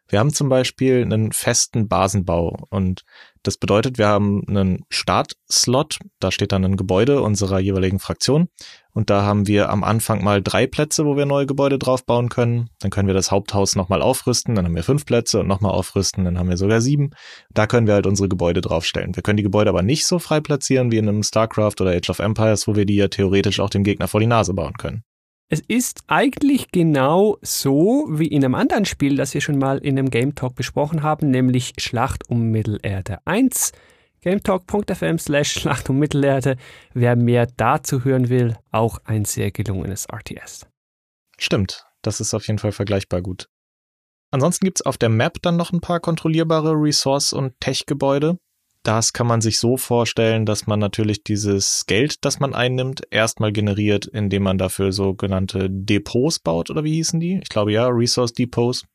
Wir 0.08 0.18
haben 0.18 0.34
zum 0.34 0.50
Beispiel 0.50 1.04
einen 1.04 1.32
festen 1.32 1.88
Basenbau 1.88 2.66
und 2.70 3.04
das 3.44 3.58
bedeutet, 3.58 3.98
wir 3.98 4.08
haben 4.08 4.44
einen 4.48 4.86
Startslot, 4.90 5.98
da 6.20 6.32
steht 6.32 6.52
dann 6.52 6.64
ein 6.64 6.78
Gebäude 6.78 7.22
unserer 7.22 7.60
jeweiligen 7.60 8.00
Fraktion 8.00 8.50
und 8.94 9.10
da 9.10 9.24
haben 9.24 9.48
wir 9.48 9.70
am 9.70 9.84
Anfang 9.84 10.24
mal 10.24 10.42
drei 10.42 10.68
Plätze, 10.68 11.06
wo 11.06 11.16
wir 11.16 11.26
neue 11.26 11.46
Gebäude 11.46 11.80
drauf 11.80 12.06
bauen 12.06 12.30
können. 12.30 12.70
Dann 12.80 12.92
können 12.92 13.08
wir 13.08 13.14
das 13.14 13.32
Haupthaus 13.32 13.76
nochmal 13.76 14.02
aufrüsten, 14.02 14.56
dann 14.56 14.66
haben 14.66 14.76
wir 14.76 14.84
fünf 14.84 15.06
Plätze 15.06 15.40
und 15.40 15.48
nochmal 15.48 15.72
aufrüsten, 15.72 16.26
dann 16.26 16.38
haben 16.38 16.50
wir 16.50 16.58
sogar 16.58 16.82
sieben. 16.82 17.12
Da 17.54 17.68
können 17.68 17.88
wir 17.88 17.96
halt 17.96 18.06
unsere 18.06 18.30
Gebäude 18.30 18.62
draufstellen. 18.62 19.16
Wir 19.16 19.24
können 19.24 19.38
die 19.38 19.44
Gebäude 19.44 19.70
aber 19.70 19.82
nicht 19.82 20.06
so 20.06 20.20
frei 20.20 20.40
platzieren 20.40 20.92
wie 20.92 20.98
in 20.98 21.10
einem 21.10 21.24
StarCraft 21.24 21.82
oder 21.82 21.92
Age 21.92 22.10
of 22.10 22.20
Empires, 22.20 22.68
wo 22.68 22.76
wir 22.76 22.86
die 22.86 22.96
ja 22.96 23.08
theoretisch 23.08 23.60
auch 23.60 23.70
dem 23.70 23.84
Gegner 23.84 24.08
vor 24.08 24.20
die 24.20 24.28
Nase 24.28 24.54
bauen 24.54 24.74
können. 24.74 25.04
Es 25.54 25.60
ist 25.60 26.04
eigentlich 26.08 26.72
genau 26.72 27.38
so 27.42 28.08
wie 28.10 28.28
in 28.28 28.46
einem 28.46 28.56
anderen 28.56 28.86
Spiel, 28.86 29.18
das 29.18 29.34
wir 29.34 29.42
schon 29.42 29.58
mal 29.58 29.80
in 29.80 30.00
einem 30.00 30.10
Game 30.10 30.34
Talk 30.34 30.56
besprochen 30.56 31.04
haben, 31.04 31.30
nämlich 31.30 31.74
Schlacht 31.78 32.30
um 32.30 32.52
Mittelerde 32.52 33.20
1. 33.26 33.74
GameTalk.fm 34.22 35.20
slash 35.20 35.52
Schlacht 35.52 35.90
um 35.90 36.00
Mittelerde. 36.00 36.56
Wer 36.94 37.18
mehr 37.18 37.48
dazu 37.58 38.06
hören 38.06 38.30
will, 38.30 38.56
auch 38.72 39.00
ein 39.04 39.26
sehr 39.26 39.52
gelungenes 39.52 40.08
RTS. 40.10 40.68
Stimmt, 41.38 41.86
das 42.02 42.22
ist 42.22 42.34
auf 42.34 42.48
jeden 42.48 42.60
Fall 42.60 42.72
vergleichbar 42.72 43.22
gut. 43.22 43.50
Ansonsten 44.32 44.64
gibt's 44.64 44.84
auf 44.84 44.98
der 44.98 45.10
Map 45.10 45.42
dann 45.42 45.58
noch 45.58 45.74
ein 45.74 45.82
paar 45.82 46.00
kontrollierbare 46.00 46.72
Resource- 46.72 47.34
und 47.34 47.60
Tech-Gebäude. 47.60 48.38
Das 48.84 49.14
kann 49.14 49.28
man 49.28 49.42
sich 49.42 49.60
so 49.60 49.78
vorstellen, 49.78 50.46
dass 50.46 50.66
man 50.66 50.80
natürlich 50.80 51.24
dieses 51.24 51.86
Geld, 51.86 52.26
das 52.26 52.40
man 52.40 52.56
einnimmt, 52.56 53.04
erstmal 53.12 53.52
generiert, 53.52 54.08
indem 54.08 54.44
man 54.44 54.58
dafür 54.58 54.92
sogenannte 54.92 55.70
Depots 55.70 56.40
baut, 56.40 56.72
oder 56.72 56.84
wie 56.84 56.96
hießen 56.96 57.20
die? 57.20 57.40
Ich 57.44 57.50
glaube 57.50 57.72
ja, 57.72 57.88
Resource 57.88 58.34
Depots. 58.34 58.86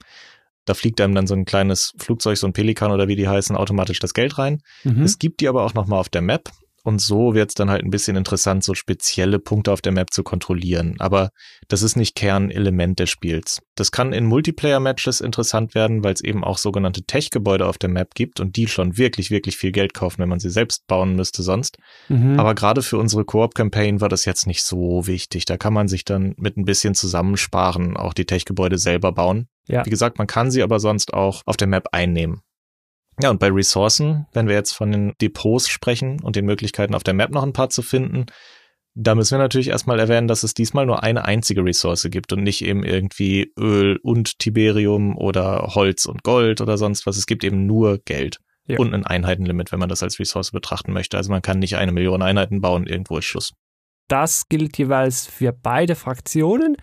Da 0.64 0.74
fliegt 0.74 1.00
einem 1.00 1.14
dann 1.14 1.28
so 1.28 1.34
ein 1.34 1.44
kleines 1.44 1.92
Flugzeug, 1.98 2.36
so 2.36 2.48
ein 2.48 2.52
Pelikan 2.52 2.90
oder 2.90 3.06
wie 3.06 3.14
die 3.14 3.28
heißen, 3.28 3.54
automatisch 3.54 4.00
das 4.00 4.14
Geld 4.14 4.36
rein. 4.38 4.60
Mhm. 4.82 5.02
Es 5.02 5.20
gibt 5.20 5.40
die 5.40 5.46
aber 5.46 5.64
auch 5.64 5.74
nochmal 5.74 6.00
auf 6.00 6.08
der 6.08 6.22
Map 6.22 6.50
und 6.86 7.00
so 7.00 7.34
wird 7.34 7.50
es 7.50 7.54
dann 7.56 7.68
halt 7.68 7.82
ein 7.82 7.90
bisschen 7.90 8.16
interessant, 8.16 8.62
so 8.62 8.74
spezielle 8.74 9.40
Punkte 9.40 9.72
auf 9.72 9.80
der 9.80 9.90
Map 9.90 10.12
zu 10.12 10.22
kontrollieren. 10.22 10.94
Aber 11.00 11.30
das 11.66 11.82
ist 11.82 11.96
nicht 11.96 12.14
Kernelement 12.14 13.00
des 13.00 13.10
Spiels. 13.10 13.60
Das 13.74 13.90
kann 13.90 14.12
in 14.12 14.24
Multiplayer-Matches 14.24 15.20
interessant 15.20 15.74
werden, 15.74 16.04
weil 16.04 16.14
es 16.14 16.22
eben 16.22 16.44
auch 16.44 16.58
sogenannte 16.58 17.02
Tech-Gebäude 17.02 17.66
auf 17.66 17.76
der 17.76 17.90
Map 17.90 18.14
gibt 18.14 18.38
und 18.38 18.54
die 18.54 18.68
schon 18.68 18.96
wirklich, 18.98 19.32
wirklich 19.32 19.56
viel 19.56 19.72
Geld 19.72 19.94
kaufen, 19.94 20.20
wenn 20.20 20.28
man 20.28 20.38
sie 20.38 20.48
selbst 20.48 20.86
bauen 20.86 21.16
müsste 21.16 21.42
sonst. 21.42 21.76
Mhm. 22.08 22.38
Aber 22.38 22.54
gerade 22.54 22.82
für 22.82 22.98
unsere 22.98 23.24
Koop-Campaign 23.24 24.00
war 24.00 24.08
das 24.08 24.24
jetzt 24.24 24.46
nicht 24.46 24.62
so 24.62 25.08
wichtig. 25.08 25.44
Da 25.44 25.56
kann 25.56 25.72
man 25.72 25.88
sich 25.88 26.04
dann 26.04 26.34
mit 26.36 26.56
ein 26.56 26.66
bisschen 26.66 26.94
zusammensparen, 26.94 27.96
auch 27.96 28.14
die 28.14 28.26
Tech-Gebäude 28.26 28.78
selber 28.78 29.10
bauen. 29.10 29.48
Ja. 29.66 29.84
Wie 29.84 29.90
gesagt, 29.90 30.18
man 30.18 30.28
kann 30.28 30.52
sie 30.52 30.62
aber 30.62 30.78
sonst 30.78 31.12
auch 31.12 31.42
auf 31.46 31.56
der 31.56 31.66
Map 31.66 31.88
einnehmen. 31.90 32.42
Ja, 33.22 33.30
und 33.30 33.40
bei 33.40 33.50
Ressourcen, 33.50 34.26
wenn 34.32 34.46
wir 34.46 34.54
jetzt 34.54 34.74
von 34.74 34.92
den 34.92 35.14
Depots 35.20 35.68
sprechen 35.68 36.20
und 36.22 36.36
den 36.36 36.44
Möglichkeiten 36.44 36.94
auf 36.94 37.02
der 37.02 37.14
Map 37.14 37.30
noch 37.30 37.42
ein 37.42 37.52
paar 37.52 37.70
zu 37.70 37.82
finden, 37.82 38.26
da 38.98 39.14
müssen 39.14 39.32
wir 39.32 39.38
natürlich 39.38 39.68
erstmal 39.68 40.00
erwähnen, 40.00 40.26
dass 40.26 40.42
es 40.42 40.54
diesmal 40.54 40.86
nur 40.86 41.02
eine 41.02 41.26
einzige 41.26 41.62
Ressource 41.62 42.08
gibt 42.10 42.32
und 42.32 42.42
nicht 42.42 42.64
eben 42.64 42.82
irgendwie 42.82 43.52
Öl 43.58 43.98
und 44.02 44.38
Tiberium 44.38 45.18
oder 45.18 45.74
Holz 45.74 46.06
und 46.06 46.22
Gold 46.22 46.62
oder 46.62 46.78
sonst 46.78 47.06
was. 47.06 47.18
Es 47.18 47.26
gibt 47.26 47.44
eben 47.44 47.66
nur 47.66 47.98
Geld 47.98 48.38
ja. 48.66 48.78
und 48.78 48.94
ein 48.94 49.04
Einheitenlimit, 49.04 49.70
wenn 49.70 49.80
man 49.80 49.90
das 49.90 50.02
als 50.02 50.18
Ressource 50.18 50.50
betrachten 50.50 50.92
möchte. 50.92 51.18
Also 51.18 51.30
man 51.30 51.42
kann 51.42 51.58
nicht 51.58 51.76
eine 51.76 51.92
Million 51.92 52.22
Einheiten 52.22 52.62
bauen, 52.62 52.86
irgendwo 52.86 53.18
ist 53.18 53.26
Schluss. 53.26 53.52
Das 54.08 54.48
gilt 54.48 54.78
jeweils 54.78 55.26
für 55.26 55.52
beide 55.52 55.94
Fraktionen. 55.94 56.76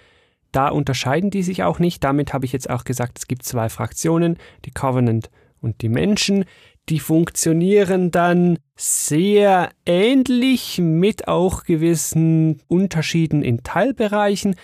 Da 0.52 0.68
unterscheiden 0.68 1.32
die 1.32 1.42
sich 1.42 1.64
auch 1.64 1.80
nicht. 1.80 2.04
Damit 2.04 2.32
habe 2.32 2.46
ich 2.46 2.52
jetzt 2.52 2.70
auch 2.70 2.84
gesagt, 2.84 3.18
es 3.18 3.28
gibt 3.28 3.44
zwei 3.44 3.70
Fraktionen, 3.70 4.38
die 4.66 4.72
Covenant 4.72 5.32
und 5.64 5.82
die 5.82 5.90
Menschen, 5.90 6.46
die 6.90 7.00
funktionieren 7.00 8.12
dann 8.12 8.60
sehr 8.76 9.70
ähnlich 9.86 10.80
mit 10.80 11.28
auch 11.28 11.64
gewissen 11.64 12.62
Unterschieden 12.68 13.42
in 13.42 13.64
Teilbereichen. 13.64 14.56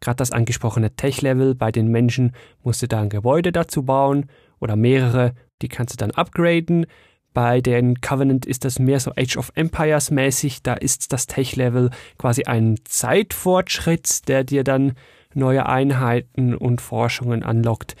Gerade 0.00 0.16
das 0.16 0.32
angesprochene 0.32 0.96
Tech-Level 0.96 1.54
bei 1.54 1.70
den 1.70 1.88
Menschen 1.88 2.32
musst 2.62 2.82
du 2.82 2.88
da 2.88 3.00
ein 3.00 3.10
Gebäude 3.10 3.52
dazu 3.52 3.84
bauen 3.84 4.26
oder 4.58 4.74
mehrere, 4.74 5.34
die 5.62 5.68
kannst 5.68 5.94
du 5.94 5.96
dann 5.98 6.10
upgraden. 6.10 6.86
Bei 7.32 7.60
den 7.60 8.00
Covenant 8.00 8.44
ist 8.44 8.64
das 8.64 8.80
mehr 8.80 8.98
so 8.98 9.12
Age 9.16 9.36
of 9.36 9.52
Empires 9.54 10.10
mäßig, 10.10 10.64
da 10.64 10.74
ist 10.74 11.12
das 11.12 11.28
Tech-Level 11.28 11.90
quasi 12.18 12.44
ein 12.44 12.76
Zeitfortschritt, 12.84 14.26
der 14.26 14.42
dir 14.42 14.64
dann 14.64 14.94
neue 15.32 15.66
Einheiten 15.66 16.56
und 16.56 16.80
Forschungen 16.80 17.44
anlockt. 17.44 17.94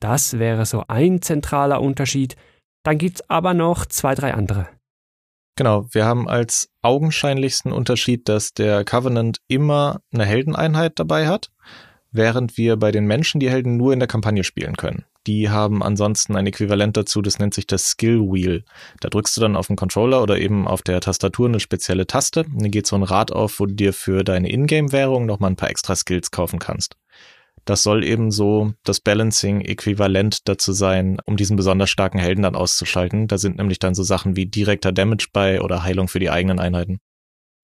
Das 0.00 0.38
wäre 0.38 0.66
so 0.66 0.84
ein 0.88 1.22
zentraler 1.22 1.80
Unterschied. 1.80 2.36
Dann 2.82 2.98
gibt's 2.98 3.22
aber 3.28 3.54
noch 3.54 3.86
zwei, 3.86 4.14
drei 4.14 4.32
andere. 4.34 4.68
Genau, 5.56 5.86
wir 5.92 6.06
haben 6.06 6.26
als 6.26 6.70
augenscheinlichsten 6.80 7.70
Unterschied, 7.70 8.28
dass 8.28 8.54
der 8.54 8.84
Covenant 8.84 9.38
immer 9.46 10.00
eine 10.12 10.24
Heldeneinheit 10.24 10.98
dabei 10.98 11.28
hat, 11.28 11.50
während 12.12 12.56
wir 12.56 12.78
bei 12.78 12.90
den 12.92 13.04
Menschen 13.04 13.40
die 13.40 13.50
Helden 13.50 13.76
nur 13.76 13.92
in 13.92 13.98
der 13.98 14.08
Kampagne 14.08 14.42
spielen 14.42 14.76
können. 14.76 15.04
Die 15.26 15.50
haben 15.50 15.82
ansonsten 15.82 16.34
ein 16.34 16.46
Äquivalent 16.46 16.96
dazu, 16.96 17.20
das 17.20 17.38
nennt 17.38 17.52
sich 17.52 17.66
das 17.66 17.90
Skill 17.90 18.20
Wheel. 18.20 18.64
Da 19.00 19.10
drückst 19.10 19.36
du 19.36 19.42
dann 19.42 19.54
auf 19.54 19.66
den 19.66 19.76
Controller 19.76 20.22
oder 20.22 20.38
eben 20.38 20.66
auf 20.66 20.80
der 20.80 21.02
Tastatur 21.02 21.48
eine 21.48 21.60
spezielle 21.60 22.06
Taste. 22.06 22.44
Dann 22.44 22.70
geht 22.70 22.86
so 22.86 22.96
ein 22.96 23.02
Rad 23.02 23.30
auf, 23.30 23.60
wo 23.60 23.66
du 23.66 23.74
dir 23.74 23.92
für 23.92 24.24
deine 24.24 24.50
Ingame-Währung 24.50 25.26
nochmal 25.26 25.50
ein 25.50 25.56
paar 25.56 25.68
extra 25.68 25.94
Skills 25.94 26.30
kaufen 26.30 26.58
kannst. 26.58 26.96
Das 27.64 27.82
soll 27.82 28.04
eben 28.04 28.30
so 28.30 28.72
das 28.84 29.00
Balancing-Äquivalent 29.00 30.48
dazu 30.48 30.72
sein, 30.72 31.18
um 31.26 31.36
diesen 31.36 31.56
besonders 31.56 31.90
starken 31.90 32.18
Helden 32.18 32.42
dann 32.42 32.56
auszuschalten. 32.56 33.28
Da 33.28 33.38
sind 33.38 33.56
nämlich 33.58 33.78
dann 33.78 33.94
so 33.94 34.02
Sachen 34.02 34.36
wie 34.36 34.46
direkter 34.46 34.92
Damage 34.92 35.28
bei 35.32 35.60
oder 35.60 35.82
Heilung 35.82 36.08
für 36.08 36.20
die 36.20 36.30
eigenen 36.30 36.58
Einheiten. 36.58 36.98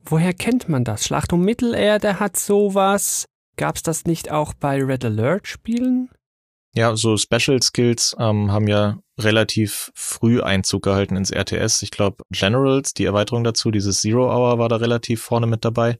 Woher 0.04 0.34
kennt 0.34 0.68
man 0.68 0.84
das? 0.84 1.04
Schlacht 1.04 1.32
um 1.32 1.44
Mittelerde 1.44 2.20
hat 2.20 2.36
sowas. 2.36 3.26
Gab's 3.56 3.82
das 3.82 4.04
nicht 4.04 4.30
auch 4.30 4.54
bei 4.54 4.82
Red 4.82 5.04
Alert 5.04 5.48
Spielen? 5.48 6.10
Ja, 6.74 6.94
so 6.94 7.16
Special 7.16 7.60
Skills 7.62 8.14
ähm, 8.18 8.52
haben 8.52 8.68
ja 8.68 8.98
relativ 9.18 9.90
früh 9.94 10.42
Einzug 10.42 10.82
gehalten 10.82 11.16
ins 11.16 11.30
RTS. 11.30 11.80
Ich 11.80 11.90
glaube, 11.90 12.22
Generals, 12.30 12.92
die 12.92 13.06
Erweiterung 13.06 13.44
dazu, 13.44 13.70
dieses 13.70 14.02
Zero 14.02 14.26
Hour 14.26 14.58
war 14.58 14.68
da 14.68 14.76
relativ 14.76 15.22
vorne 15.22 15.46
mit 15.46 15.64
dabei 15.64 15.98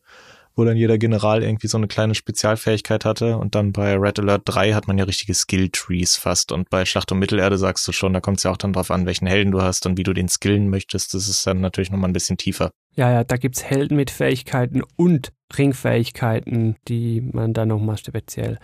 wo 0.57 0.65
dann 0.65 0.77
jeder 0.77 0.99
General 0.99 1.43
irgendwie 1.43 1.69
so 1.69 1.77
eine 1.77 1.87
kleine 1.87 2.15
Spezialfähigkeit 2.15 3.05
hatte. 3.05 3.37
Und 3.37 3.55
dann 3.55 3.73
bei 3.73 3.95
Red 3.95 4.19
Alert 4.19 4.43
3 4.47 4.73
hat 4.73 4.89
man 4.89 4.99
ja 4.99 5.05
richtige 5.05 5.35
Skill-Trees 5.35 6.17
fast. 6.17 6.51
Und 6.51 6.71
bei 6.71 6.85
Schlacht 6.85 7.13
um 7.13 7.19
Mittelerde 7.19 7.59
sagst 7.59 7.87
du 7.87 7.93
schon, 7.93 8.15
da 8.15 8.21
kommt 8.21 8.39
es 8.39 8.45
ja 8.45 8.51
auch 8.51 8.57
dann 8.57 8.73
drauf 8.73 8.91
an, 8.91 9.07
welchen 9.07 9.27
Helden 9.27 9.53
du 9.53 9.63
hast 9.63 9.87
und 9.87 9.99
wie 9.99 10.03
du 10.03 10.15
den 10.15 10.29
skillen 10.29 10.71
möchtest. 10.71 11.15
Das 11.15 11.29
ist 11.29 11.47
dann 11.47 11.61
natürlich 11.61 11.91
nochmal 11.91 12.11
ein 12.11 12.15
bisschen 12.15 12.39
tiefer. 12.39 12.71
Ja, 12.95 13.13
ja, 13.13 13.25
da 13.25 13.37
gibt's 13.37 13.63
Helden 13.63 13.97
mit 13.97 14.11
Fähigkeiten 14.11 14.83
und 14.97 15.33
Ringfähigkeiten, 15.57 16.77
die 16.89 17.21
man 17.21 17.53
dann 17.53 17.69
nochmal 17.69 17.99
speziell 17.99 18.59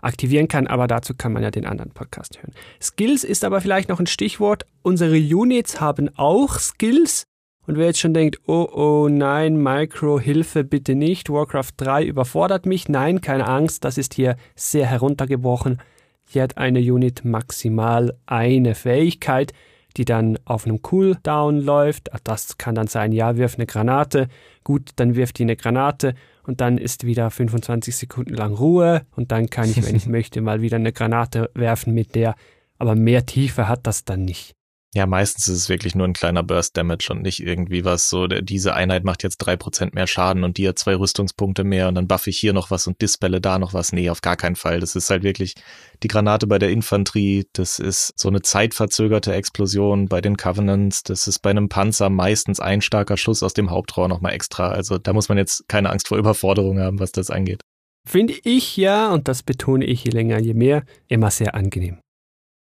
aktivieren 0.00 0.48
kann, 0.48 0.66
aber 0.66 0.86
dazu 0.86 1.14
kann 1.14 1.32
man 1.32 1.42
ja 1.42 1.50
den 1.50 1.66
anderen 1.66 1.90
Podcast 1.90 2.38
hören. 2.38 2.52
Skills 2.80 3.24
ist 3.24 3.44
aber 3.44 3.60
vielleicht 3.60 3.88
noch 3.88 4.00
ein 4.00 4.06
Stichwort. 4.06 4.64
Unsere 4.82 5.16
Units 5.16 5.80
haben 5.80 6.10
auch 6.16 6.58
Skills, 6.58 7.24
und 7.68 7.76
wer 7.76 7.88
jetzt 7.88 8.00
schon 8.00 8.14
denkt, 8.14 8.40
oh 8.46 8.66
oh 8.72 9.08
nein, 9.10 9.62
Micro, 9.62 10.18
Hilfe 10.18 10.64
bitte 10.64 10.94
nicht, 10.94 11.28
Warcraft 11.28 11.72
3 11.76 12.02
überfordert 12.06 12.64
mich, 12.64 12.88
nein, 12.88 13.20
keine 13.20 13.46
Angst, 13.46 13.84
das 13.84 13.98
ist 13.98 14.14
hier 14.14 14.36
sehr 14.56 14.86
heruntergebrochen. 14.86 15.78
Hier 16.26 16.44
hat 16.44 16.56
eine 16.56 16.80
Unit 16.80 17.26
maximal 17.26 18.16
eine 18.24 18.74
Fähigkeit, 18.74 19.52
die 19.98 20.06
dann 20.06 20.38
auf 20.46 20.64
einem 20.64 20.80
Cooldown 20.80 21.60
läuft. 21.60 22.08
Das 22.24 22.56
kann 22.56 22.74
dann 22.74 22.86
sein, 22.86 23.12
ja, 23.12 23.36
wirf 23.36 23.56
eine 23.56 23.66
Granate. 23.66 24.28
Gut, 24.64 24.92
dann 24.96 25.14
wirft 25.14 25.38
die 25.38 25.42
eine 25.42 25.56
Granate 25.56 26.14
und 26.46 26.62
dann 26.62 26.78
ist 26.78 27.04
wieder 27.04 27.30
25 27.30 27.94
Sekunden 27.94 28.32
lang 28.32 28.54
Ruhe 28.54 29.02
und 29.14 29.30
dann 29.30 29.50
kann 29.50 29.68
ich, 29.68 29.86
wenn 29.86 29.94
ich 29.94 30.06
möchte, 30.08 30.40
mal 30.40 30.62
wieder 30.62 30.76
eine 30.76 30.92
Granate 30.92 31.50
werfen 31.52 31.92
mit 31.92 32.14
der. 32.14 32.34
Aber 32.78 32.94
mehr 32.94 33.26
Tiefe 33.26 33.68
hat 33.68 33.86
das 33.86 34.06
dann 34.06 34.24
nicht. 34.24 34.57
Ja, 34.94 35.04
meistens 35.04 35.48
ist 35.48 35.58
es 35.58 35.68
wirklich 35.68 35.94
nur 35.94 36.08
ein 36.08 36.14
kleiner 36.14 36.42
Burst 36.42 36.74
Damage 36.74 37.08
und 37.10 37.20
nicht 37.20 37.40
irgendwie 37.40 37.84
was 37.84 38.08
so, 38.08 38.26
diese 38.26 38.74
Einheit 38.74 39.04
macht 39.04 39.22
jetzt 39.22 39.36
drei 39.36 39.54
Prozent 39.54 39.94
mehr 39.94 40.06
Schaden 40.06 40.44
und 40.44 40.56
die 40.56 40.66
hat 40.66 40.78
zwei 40.78 40.96
Rüstungspunkte 40.96 41.62
mehr 41.62 41.88
und 41.88 41.94
dann 41.94 42.08
buffe 42.08 42.30
ich 42.30 42.38
hier 42.38 42.54
noch 42.54 42.70
was 42.70 42.86
und 42.86 43.02
dispelle 43.02 43.42
da 43.42 43.58
noch 43.58 43.74
was. 43.74 43.92
Nee, 43.92 44.08
auf 44.08 44.22
gar 44.22 44.36
keinen 44.36 44.56
Fall. 44.56 44.80
Das 44.80 44.96
ist 44.96 45.10
halt 45.10 45.24
wirklich 45.24 45.56
die 46.02 46.08
Granate 46.08 46.46
bei 46.46 46.58
der 46.58 46.70
Infanterie, 46.70 47.44
das 47.52 47.78
ist 47.78 48.18
so 48.18 48.28
eine 48.28 48.40
zeitverzögerte 48.40 49.34
Explosion 49.34 50.08
bei 50.08 50.22
den 50.22 50.38
Covenants, 50.38 51.02
das 51.02 51.28
ist 51.28 51.40
bei 51.40 51.50
einem 51.50 51.68
Panzer 51.68 52.08
meistens 52.08 52.58
ein 52.58 52.80
starker 52.80 53.18
Schuss 53.18 53.42
aus 53.42 53.52
dem 53.52 53.70
Hauptrohr 53.70 54.08
nochmal 54.08 54.32
extra. 54.32 54.70
Also 54.70 54.96
da 54.96 55.12
muss 55.12 55.28
man 55.28 55.36
jetzt 55.36 55.68
keine 55.68 55.90
Angst 55.90 56.08
vor 56.08 56.16
Überforderung 56.16 56.78
haben, 56.78 56.98
was 56.98 57.12
das 57.12 57.30
angeht. 57.30 57.60
Finde 58.06 58.34
ich 58.42 58.78
ja, 58.78 59.12
und 59.12 59.28
das 59.28 59.42
betone 59.42 59.84
ich 59.84 60.04
je 60.04 60.12
länger, 60.12 60.38
je 60.38 60.54
mehr, 60.54 60.84
immer 61.08 61.30
sehr 61.30 61.54
angenehm. 61.54 61.98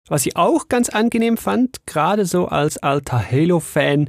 Was 0.09 0.25
ich 0.25 0.37
auch 0.37 0.69
ganz 0.69 0.89
angenehm 0.89 1.37
fand, 1.37 1.87
gerade 1.87 2.25
so 2.25 2.47
als 2.47 2.79
alter 2.79 3.23
Halo-Fan, 3.31 4.09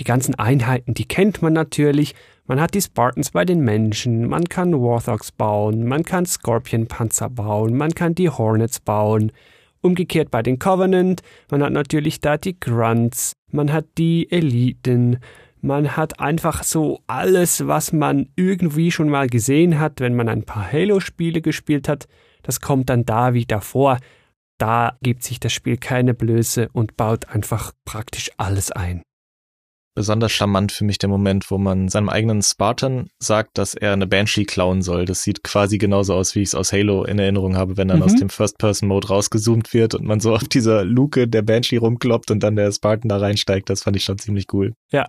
die 0.00 0.04
ganzen 0.04 0.34
Einheiten, 0.34 0.94
die 0.94 1.06
kennt 1.06 1.42
man 1.42 1.52
natürlich. 1.52 2.14
Man 2.46 2.60
hat 2.60 2.74
die 2.74 2.80
Spartans 2.80 3.30
bei 3.30 3.44
den 3.44 3.60
Menschen, 3.60 4.28
man 4.28 4.48
kann 4.48 4.72
Warthogs 4.72 5.30
bauen, 5.30 5.86
man 5.86 6.02
kann 6.02 6.26
Scorpion-Panzer 6.26 7.30
bauen, 7.30 7.76
man 7.76 7.94
kann 7.94 8.14
die 8.14 8.30
Hornets 8.30 8.80
bauen. 8.80 9.30
Umgekehrt 9.80 10.32
bei 10.32 10.42
den 10.42 10.58
Covenant, 10.58 11.22
man 11.50 11.62
hat 11.62 11.72
natürlich 11.72 12.20
da 12.20 12.36
die 12.36 12.58
Grunts, 12.58 13.32
man 13.52 13.72
hat 13.72 13.86
die 13.96 14.30
Eliten, 14.32 15.20
man 15.60 15.96
hat 15.96 16.18
einfach 16.18 16.64
so 16.64 17.00
alles, 17.06 17.66
was 17.68 17.92
man 17.92 18.28
irgendwie 18.34 18.90
schon 18.90 19.08
mal 19.08 19.28
gesehen 19.28 19.78
hat, 19.78 20.00
wenn 20.00 20.16
man 20.16 20.28
ein 20.28 20.42
paar 20.42 20.70
Halo-Spiele 20.70 21.42
gespielt 21.42 21.88
hat, 21.88 22.08
das 22.42 22.60
kommt 22.60 22.90
dann 22.90 23.04
da 23.04 23.34
wieder 23.34 23.60
vor. 23.60 23.98
Da 24.58 24.98
gibt 25.02 25.22
sich 25.22 25.38
das 25.38 25.52
Spiel 25.52 25.76
keine 25.76 26.14
Blöße 26.14 26.68
und 26.72 26.96
baut 26.96 27.28
einfach 27.28 27.72
praktisch 27.84 28.30
alles 28.36 28.72
ein. 28.72 29.02
Besonders 29.94 30.30
charmant 30.30 30.70
für 30.70 30.84
mich 30.84 30.98
der 30.98 31.08
Moment, 31.08 31.50
wo 31.50 31.58
man 31.58 31.88
seinem 31.88 32.08
eigenen 32.08 32.40
Spartan 32.40 33.08
sagt, 33.18 33.58
dass 33.58 33.74
er 33.74 33.92
eine 33.92 34.06
Banshee 34.06 34.44
klauen 34.44 34.80
soll. 34.80 35.04
Das 35.06 35.24
sieht 35.24 35.42
quasi 35.42 35.76
genauso 35.76 36.14
aus, 36.14 36.36
wie 36.36 36.42
ich 36.42 36.50
es 36.50 36.54
aus 36.54 36.72
Halo 36.72 37.04
in 37.04 37.18
Erinnerung 37.18 37.56
habe, 37.56 37.76
wenn 37.76 37.88
dann 37.88 37.98
mhm. 37.98 38.04
aus 38.04 38.14
dem 38.14 38.28
First-Person-Mode 38.28 39.08
rausgezoomt 39.08 39.74
wird 39.74 39.94
und 39.94 40.04
man 40.04 40.20
so 40.20 40.34
auf 40.34 40.44
dieser 40.44 40.84
Luke 40.84 41.26
der 41.26 41.42
Banshee 41.42 41.78
rumkloppt 41.78 42.30
und 42.30 42.44
dann 42.44 42.54
der 42.54 42.70
Spartan 42.70 43.08
da 43.08 43.16
reinsteigt. 43.16 43.70
Das 43.70 43.82
fand 43.82 43.96
ich 43.96 44.04
schon 44.04 44.18
ziemlich 44.18 44.46
cool. 44.52 44.74
Ja, 44.92 45.08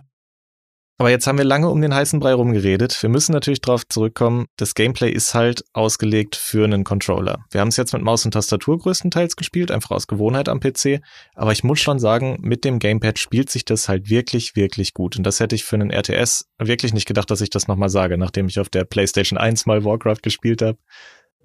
aber 1.00 1.08
jetzt 1.08 1.26
haben 1.26 1.38
wir 1.38 1.46
lange 1.46 1.70
um 1.70 1.80
den 1.80 1.94
heißen 1.94 2.20
Brei 2.20 2.34
rumgeredet. 2.34 3.02
Wir 3.02 3.08
müssen 3.08 3.32
natürlich 3.32 3.62
darauf 3.62 3.88
zurückkommen, 3.88 4.44
das 4.58 4.74
Gameplay 4.74 5.10
ist 5.10 5.32
halt 5.32 5.64
ausgelegt 5.72 6.36
für 6.36 6.62
einen 6.62 6.84
Controller. 6.84 7.42
Wir 7.50 7.62
haben 7.62 7.68
es 7.68 7.78
jetzt 7.78 7.94
mit 7.94 8.02
Maus 8.02 8.26
und 8.26 8.32
Tastatur 8.32 8.78
größtenteils 8.78 9.36
gespielt, 9.36 9.70
einfach 9.70 9.92
aus 9.92 10.06
Gewohnheit 10.08 10.50
am 10.50 10.60
PC. 10.60 11.00
Aber 11.34 11.52
ich 11.52 11.64
muss 11.64 11.80
schon 11.80 11.98
sagen, 11.98 12.36
mit 12.42 12.66
dem 12.66 12.78
Gamepad 12.78 13.18
spielt 13.18 13.48
sich 13.48 13.64
das 13.64 13.88
halt 13.88 14.10
wirklich, 14.10 14.56
wirklich 14.56 14.92
gut. 14.92 15.16
Und 15.16 15.24
das 15.24 15.40
hätte 15.40 15.54
ich 15.54 15.64
für 15.64 15.76
einen 15.76 15.90
RTS 15.90 16.44
wirklich 16.58 16.92
nicht 16.92 17.06
gedacht, 17.06 17.30
dass 17.30 17.40
ich 17.40 17.48
das 17.48 17.66
nochmal 17.66 17.88
sage, 17.88 18.18
nachdem 18.18 18.48
ich 18.48 18.60
auf 18.60 18.68
der 18.68 18.84
PlayStation 18.84 19.38
1 19.38 19.64
mal 19.64 19.86
Warcraft 19.86 20.20
gespielt 20.22 20.60
habe. 20.60 20.76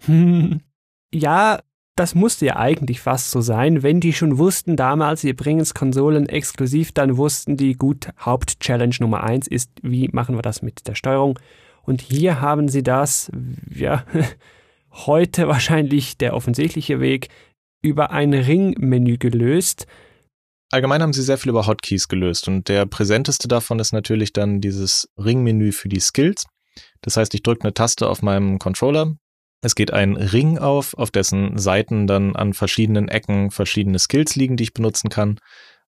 Ja, 1.13 1.61
das 1.95 2.13
musste 2.13 2.45
ja 2.45 2.57
eigentlich 2.57 2.99
fast 2.99 3.31
so 3.31 3.41
sein. 3.41 3.81
Wenn 3.81 4.01
die 4.01 4.13
schon 4.13 4.37
wussten 4.37 4.75
damals, 4.75 5.23
wir 5.23 5.35
bringen 5.35 5.61
es 5.61 5.73
Konsolen 5.73 6.27
exklusiv, 6.27 6.91
dann 6.91 7.15
wussten 7.15 7.55
die, 7.55 7.73
gut, 7.73 8.09
Hauptchallenge 8.19 8.97
Nummer 8.99 9.23
eins 9.23 9.47
ist, 9.47 9.71
wie 9.81 10.09
machen 10.09 10.35
wir 10.35 10.41
das 10.41 10.61
mit 10.61 10.87
der 10.87 10.95
Steuerung? 10.95 11.39
Und 11.83 12.01
hier 12.01 12.41
haben 12.41 12.67
sie 12.67 12.83
das, 12.83 13.31
ja, 13.73 14.03
heute 14.91 15.47
wahrscheinlich 15.47 16.17
der 16.17 16.33
offensichtliche 16.33 16.99
Weg, 16.99 17.29
über 17.81 18.11
ein 18.11 18.33
Ringmenü 18.33 19.17
gelöst. 19.17 19.85
Allgemein 20.71 21.01
haben 21.01 21.13
sie 21.13 21.21
sehr 21.21 21.37
viel 21.37 21.51
über 21.51 21.67
Hotkeys 21.67 22.07
gelöst 22.07 22.47
und 22.47 22.67
der 22.67 22.87
präsenteste 22.87 23.47
davon 23.47 23.79
ist 23.79 23.93
natürlich 23.93 24.33
dann 24.33 24.59
dieses 24.59 25.07
Ringmenü 25.17 25.71
für 25.71 25.87
die 25.87 25.99
Skills. 25.99 26.47
Das 27.01 27.15
heißt, 27.15 27.33
ich 27.35 27.43
drücke 27.43 27.63
eine 27.63 27.73
Taste 27.73 28.09
auf 28.09 28.23
meinem 28.23 28.57
Controller, 28.57 29.15
es 29.65 29.75
geht 29.75 29.91
ein 29.91 30.15
Ring 30.15 30.57
auf, 30.57 30.93
auf 30.93 31.11
dessen 31.11 31.57
Seiten 31.57 32.07
dann 32.07 32.35
an 32.35 32.53
verschiedenen 32.53 33.07
Ecken 33.07 33.51
verschiedene 33.51 33.99
Skills 33.99 34.35
liegen, 34.35 34.57
die 34.57 34.63
ich 34.63 34.73
benutzen 34.73 35.09
kann 35.09 35.39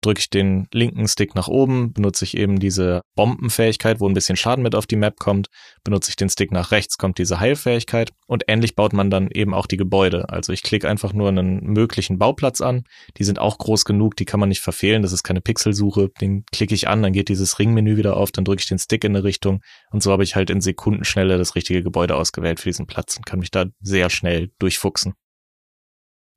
drücke 0.05 0.19
ich 0.19 0.29
den 0.29 0.67
linken 0.71 1.07
Stick 1.07 1.35
nach 1.35 1.47
oben, 1.47 1.93
benutze 1.93 2.25
ich 2.25 2.37
eben 2.37 2.59
diese 2.59 3.01
Bombenfähigkeit, 3.15 3.99
wo 3.99 4.07
ein 4.07 4.13
bisschen 4.13 4.37
Schaden 4.37 4.63
mit 4.63 4.75
auf 4.75 4.85
die 4.85 4.95
Map 4.95 5.17
kommt, 5.19 5.47
benutze 5.83 6.09
ich 6.09 6.15
den 6.15 6.29
Stick 6.29 6.51
nach 6.51 6.71
rechts, 6.71 6.97
kommt 6.97 7.17
diese 7.17 7.39
Heilfähigkeit 7.39 8.11
und 8.27 8.43
ähnlich 8.47 8.75
baut 8.75 8.93
man 8.93 9.09
dann 9.09 9.29
eben 9.31 9.53
auch 9.53 9.67
die 9.67 9.77
Gebäude. 9.77 10.29
Also 10.29 10.53
ich 10.53 10.63
klicke 10.63 10.87
einfach 10.89 11.13
nur 11.13 11.29
einen 11.29 11.63
möglichen 11.63 12.17
Bauplatz 12.19 12.61
an, 12.61 12.83
die 13.17 13.23
sind 13.23 13.39
auch 13.39 13.57
groß 13.57 13.85
genug, 13.85 14.15
die 14.15 14.25
kann 14.25 14.39
man 14.39 14.49
nicht 14.49 14.61
verfehlen, 14.61 15.01
das 15.01 15.11
ist 15.11 15.23
keine 15.23 15.41
Pixelsuche, 15.41 16.09
den 16.21 16.45
klicke 16.51 16.75
ich 16.75 16.87
an, 16.87 17.01
dann 17.01 17.13
geht 17.13 17.29
dieses 17.29 17.59
Ringmenü 17.59 17.97
wieder 17.97 18.17
auf, 18.17 18.31
dann 18.31 18.45
drücke 18.45 18.61
ich 18.61 18.67
den 18.67 18.79
Stick 18.79 19.03
in 19.03 19.15
eine 19.15 19.23
Richtung 19.23 19.61
und 19.91 20.03
so 20.03 20.11
habe 20.11 20.23
ich 20.23 20.35
halt 20.35 20.49
in 20.49 20.61
Sekundenschnelle 20.61 21.37
das 21.37 21.55
richtige 21.55 21.83
Gebäude 21.83 22.15
ausgewählt 22.15 22.59
für 22.59 22.69
diesen 22.69 22.87
Platz 22.87 23.17
und 23.17 23.25
kann 23.25 23.39
mich 23.39 23.51
da 23.51 23.65
sehr 23.81 24.09
schnell 24.09 24.51
durchfuchsen. 24.59 25.13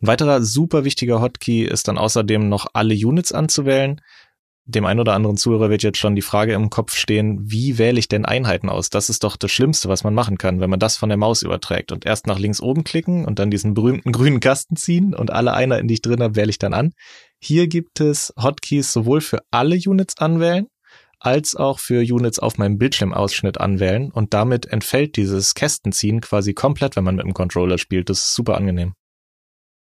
Ein 0.00 0.06
weiterer 0.06 0.42
super 0.42 0.84
wichtiger 0.84 1.20
Hotkey 1.20 1.64
ist 1.64 1.88
dann 1.88 1.98
außerdem 1.98 2.48
noch 2.48 2.66
alle 2.72 2.94
Units 2.94 3.32
anzuwählen. 3.32 4.00
Dem 4.64 4.84
einen 4.84 5.00
oder 5.00 5.14
anderen 5.14 5.36
Zuhörer 5.36 5.70
wird 5.70 5.82
jetzt 5.82 5.98
schon 5.98 6.14
die 6.14 6.22
Frage 6.22 6.52
im 6.52 6.70
Kopf 6.70 6.94
stehen, 6.94 7.40
wie 7.50 7.78
wähle 7.78 7.98
ich 7.98 8.06
denn 8.06 8.24
Einheiten 8.24 8.68
aus? 8.68 8.90
Das 8.90 9.08
ist 9.08 9.24
doch 9.24 9.36
das 9.36 9.50
Schlimmste, 9.50 9.88
was 9.88 10.04
man 10.04 10.14
machen 10.14 10.38
kann, 10.38 10.60
wenn 10.60 10.70
man 10.70 10.78
das 10.78 10.98
von 10.98 11.08
der 11.08 11.18
Maus 11.18 11.42
überträgt 11.42 11.90
und 11.90 12.04
erst 12.04 12.26
nach 12.26 12.38
links 12.38 12.60
oben 12.60 12.84
klicken 12.84 13.24
und 13.24 13.38
dann 13.38 13.50
diesen 13.50 13.72
berühmten 13.74 14.12
grünen 14.12 14.40
Kasten 14.40 14.76
ziehen 14.76 15.14
und 15.14 15.32
alle 15.32 15.54
Einheiten, 15.54 15.88
die 15.88 15.94
ich 15.94 16.02
drin 16.02 16.22
habe, 16.22 16.36
wähle 16.36 16.50
ich 16.50 16.58
dann 16.58 16.74
an. 16.74 16.92
Hier 17.40 17.66
gibt 17.66 18.00
es 18.00 18.32
Hotkeys 18.36 18.92
sowohl 18.92 19.20
für 19.20 19.40
alle 19.50 19.76
Units 19.76 20.18
anwählen, 20.18 20.66
als 21.18 21.56
auch 21.56 21.78
für 21.78 22.02
Units 22.02 22.38
auf 22.38 22.58
meinem 22.58 22.78
Bildschirmausschnitt 22.78 23.58
anwählen 23.58 24.12
und 24.12 24.34
damit 24.34 24.66
entfällt 24.66 25.16
dieses 25.16 25.54
Kästenziehen 25.54 26.20
quasi 26.20 26.52
komplett, 26.52 26.94
wenn 26.94 27.04
man 27.04 27.16
mit 27.16 27.24
dem 27.24 27.34
Controller 27.34 27.78
spielt. 27.78 28.10
Das 28.10 28.18
ist 28.18 28.34
super 28.34 28.56
angenehm. 28.56 28.92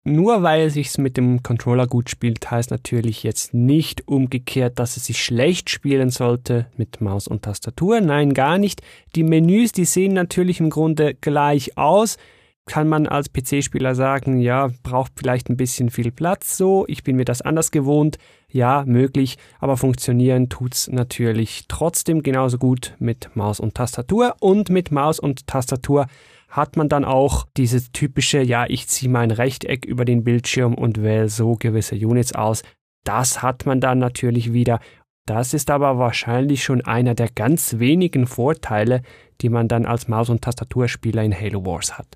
Nur 0.09 0.45
weil 0.45 0.67
es 0.69 0.75
sich 0.75 0.97
mit 0.99 1.17
dem 1.17 1.43
Controller 1.43 1.89
gut 1.89 2.09
spielt, 2.11 2.49
heißt 2.49 2.71
natürlich 2.71 3.25
jetzt 3.25 3.55
nicht 3.55 4.07
umgekehrt, 4.07 4.79
dass 4.79 4.97
es 4.97 5.07
sich 5.07 5.21
schlecht 5.21 5.69
spielen 5.69 6.11
sollte 6.11 6.67
mit 6.77 7.01
Maus 7.01 7.27
und 7.27 7.43
Tastatur. 7.43 8.01
Nein, 8.01 8.33
gar 8.33 8.57
nicht. 8.57 8.83
Die 9.17 9.25
Menüs, 9.25 9.73
die 9.73 9.85
sehen 9.85 10.13
natürlich 10.13 10.61
im 10.61 10.71
Grunde 10.71 11.15
gleich 11.15 11.77
aus. 11.77 12.19
Kann 12.67 12.89
man 12.89 13.09
als 13.09 13.33
PC-Spieler 13.33 13.97
sagen, 13.97 14.39
ja, 14.39 14.71
braucht 14.85 15.11
vielleicht 15.17 15.51
ein 15.51 15.57
bisschen 15.57 15.91
viel 15.91 16.13
Platz 16.13 16.57
so, 16.57 16.85
ich 16.87 17.03
bin 17.03 17.17
mir 17.17 17.25
das 17.25 17.43
anders 17.43 17.73
gewohnt. 17.73 18.17
Ja, 18.49 18.85
möglich, 18.87 19.39
aber 19.59 19.77
funktionieren 19.77 20.49
tut's 20.49 20.89
natürlich 20.89 21.65
trotzdem 21.67 22.23
genauso 22.23 22.59
gut 22.59 22.95
mit 23.01 23.35
Maus 23.35 23.59
und 23.59 23.75
Tastatur 23.75 24.37
und 24.39 24.71
mit 24.71 24.93
Maus 24.93 25.19
und 25.19 25.49
Tastatur 25.49 26.07
hat 26.49 26.77
man 26.77 26.89
dann 26.89 27.05
auch 27.05 27.47
dieses 27.57 27.93
typische, 27.93 28.41
ja, 28.41 28.67
ich 28.69 28.89
ziehe 28.89 29.11
mein 29.11 29.31
Rechteck 29.31 29.85
über 29.85 30.05
den 30.05 30.25
Bildschirm 30.25 30.75
und 30.75 31.03
wähle 31.03 31.29
so 31.29 31.57
gewisse 31.57 31.97
Units 31.97 32.35
aus. 32.35 32.63
Das 33.05 33.43
hat 33.43 33.67
man 33.67 33.81
dann 33.81 33.99
natürlich 33.99 34.53
wieder. 34.53 34.81
Das 35.27 35.55
ist 35.55 35.71
aber 35.71 35.99
wahrscheinlich 35.99 36.63
schon 36.63 36.85
einer 36.85 37.15
der 37.15 37.29
ganz 37.29 37.79
wenigen 37.79 38.27
Vorteile, 38.27 39.03
die 39.41 39.49
man 39.49 39.69
dann 39.69 39.85
als 39.85 40.09
Maus- 40.09 40.31
und 40.31 40.43
Tastaturspieler 40.43 41.23
in 41.23 41.39
Halo 41.39 41.67
Wars 41.67 41.99
hat. 41.99 42.07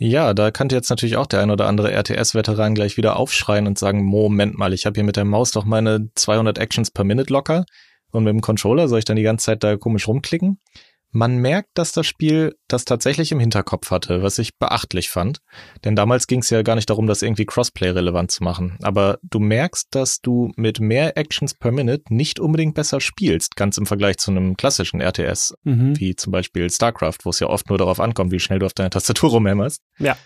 Ja, 0.00 0.32
da 0.32 0.52
könnte 0.52 0.76
jetzt 0.76 0.90
natürlich 0.90 1.16
auch 1.16 1.26
der 1.26 1.40
ein 1.40 1.50
oder 1.50 1.66
andere 1.66 1.90
RTS-Veteran 1.90 2.74
gleich 2.74 2.96
wieder 2.96 3.16
aufschreien 3.16 3.66
und 3.66 3.78
sagen, 3.78 4.04
Moment 4.04 4.56
mal, 4.56 4.72
ich 4.72 4.86
habe 4.86 4.94
hier 4.94 5.02
mit 5.02 5.16
der 5.16 5.24
Maus 5.24 5.50
doch 5.50 5.64
meine 5.64 6.10
200 6.14 6.56
Actions 6.58 6.92
per 6.92 7.02
Minute 7.02 7.32
locker 7.32 7.64
und 8.12 8.22
mit 8.22 8.32
dem 8.32 8.40
Controller 8.40 8.86
soll 8.86 9.00
ich 9.00 9.04
dann 9.04 9.16
die 9.16 9.24
ganze 9.24 9.46
Zeit 9.46 9.64
da 9.64 9.76
komisch 9.76 10.06
rumklicken. 10.06 10.60
Man 11.10 11.38
merkt, 11.38 11.70
dass 11.74 11.92
das 11.92 12.06
Spiel 12.06 12.54
das 12.68 12.84
tatsächlich 12.84 13.32
im 13.32 13.40
Hinterkopf 13.40 13.90
hatte, 13.90 14.22
was 14.22 14.38
ich 14.38 14.58
beachtlich 14.58 15.08
fand. 15.08 15.38
Denn 15.84 15.96
damals 15.96 16.26
ging 16.26 16.40
es 16.40 16.50
ja 16.50 16.62
gar 16.62 16.74
nicht 16.74 16.90
darum, 16.90 17.06
das 17.06 17.22
irgendwie 17.22 17.46
Crossplay 17.46 17.90
relevant 17.90 18.30
zu 18.30 18.44
machen. 18.44 18.78
Aber 18.82 19.18
du 19.22 19.38
merkst, 19.38 19.88
dass 19.90 20.20
du 20.20 20.52
mit 20.56 20.80
mehr 20.80 21.16
Actions 21.16 21.54
per 21.54 21.72
Minute 21.72 22.04
nicht 22.10 22.38
unbedingt 22.38 22.74
besser 22.74 23.00
spielst, 23.00 23.56
ganz 23.56 23.78
im 23.78 23.86
Vergleich 23.86 24.18
zu 24.18 24.30
einem 24.30 24.56
klassischen 24.56 25.00
RTS, 25.00 25.54
mhm. 25.64 25.98
wie 25.98 26.14
zum 26.14 26.30
Beispiel 26.30 26.68
StarCraft, 26.70 27.18
wo 27.24 27.30
es 27.30 27.40
ja 27.40 27.46
oft 27.46 27.70
nur 27.70 27.78
darauf 27.78 28.00
ankommt, 28.00 28.30
wie 28.30 28.40
schnell 28.40 28.58
du 28.58 28.66
auf 28.66 28.74
deiner 28.74 28.90
Tastatur 28.90 29.30
rumhämmerst. 29.30 29.82
Ja. 29.98 30.16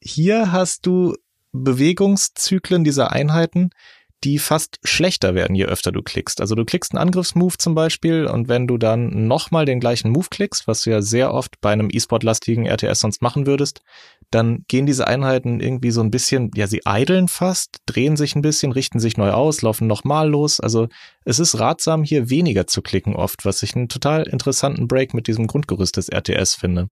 Hier 0.00 0.52
hast 0.52 0.86
du 0.86 1.14
Bewegungszyklen 1.52 2.84
dieser 2.84 3.12
Einheiten, 3.12 3.70
die 4.24 4.38
fast 4.38 4.78
schlechter 4.84 5.34
werden, 5.34 5.54
je 5.54 5.64
öfter 5.64 5.92
du 5.92 6.02
klickst. 6.02 6.40
Also 6.40 6.54
du 6.54 6.64
klickst 6.64 6.92
einen 6.92 7.02
Angriffsmove 7.02 7.56
zum 7.56 7.74
Beispiel 7.74 8.26
und 8.26 8.48
wenn 8.48 8.66
du 8.66 8.76
dann 8.76 9.26
nochmal 9.26 9.64
den 9.64 9.80
gleichen 9.80 10.10
Move 10.10 10.26
klickst, 10.30 10.66
was 10.66 10.82
du 10.82 10.90
ja 10.90 11.00
sehr 11.00 11.32
oft 11.32 11.60
bei 11.60 11.72
einem 11.72 11.88
E-Sport-lastigen 11.90 12.66
RTS 12.66 13.00
sonst 13.00 13.22
machen 13.22 13.46
würdest, 13.46 13.80
dann 14.30 14.64
gehen 14.68 14.86
diese 14.86 15.06
Einheiten 15.06 15.60
irgendwie 15.60 15.90
so 15.90 16.02
ein 16.02 16.10
bisschen, 16.10 16.50
ja, 16.54 16.66
sie 16.66 16.86
eideln 16.86 17.28
fast, 17.28 17.78
drehen 17.86 18.16
sich 18.16 18.36
ein 18.36 18.42
bisschen, 18.42 18.72
richten 18.72 19.00
sich 19.00 19.16
neu 19.16 19.30
aus, 19.30 19.62
laufen 19.62 19.86
nochmal 19.86 20.28
los. 20.28 20.60
Also 20.60 20.88
es 21.24 21.38
ist 21.38 21.58
ratsam, 21.58 22.04
hier 22.04 22.30
weniger 22.30 22.66
zu 22.66 22.82
klicken 22.82 23.16
oft, 23.16 23.44
was 23.44 23.62
ich 23.62 23.74
einen 23.74 23.88
total 23.88 24.28
interessanten 24.28 24.86
Break 24.86 25.14
mit 25.14 25.26
diesem 25.26 25.46
Grundgerüst 25.46 25.96
des 25.96 26.08
RTS 26.08 26.54
finde. 26.54 26.88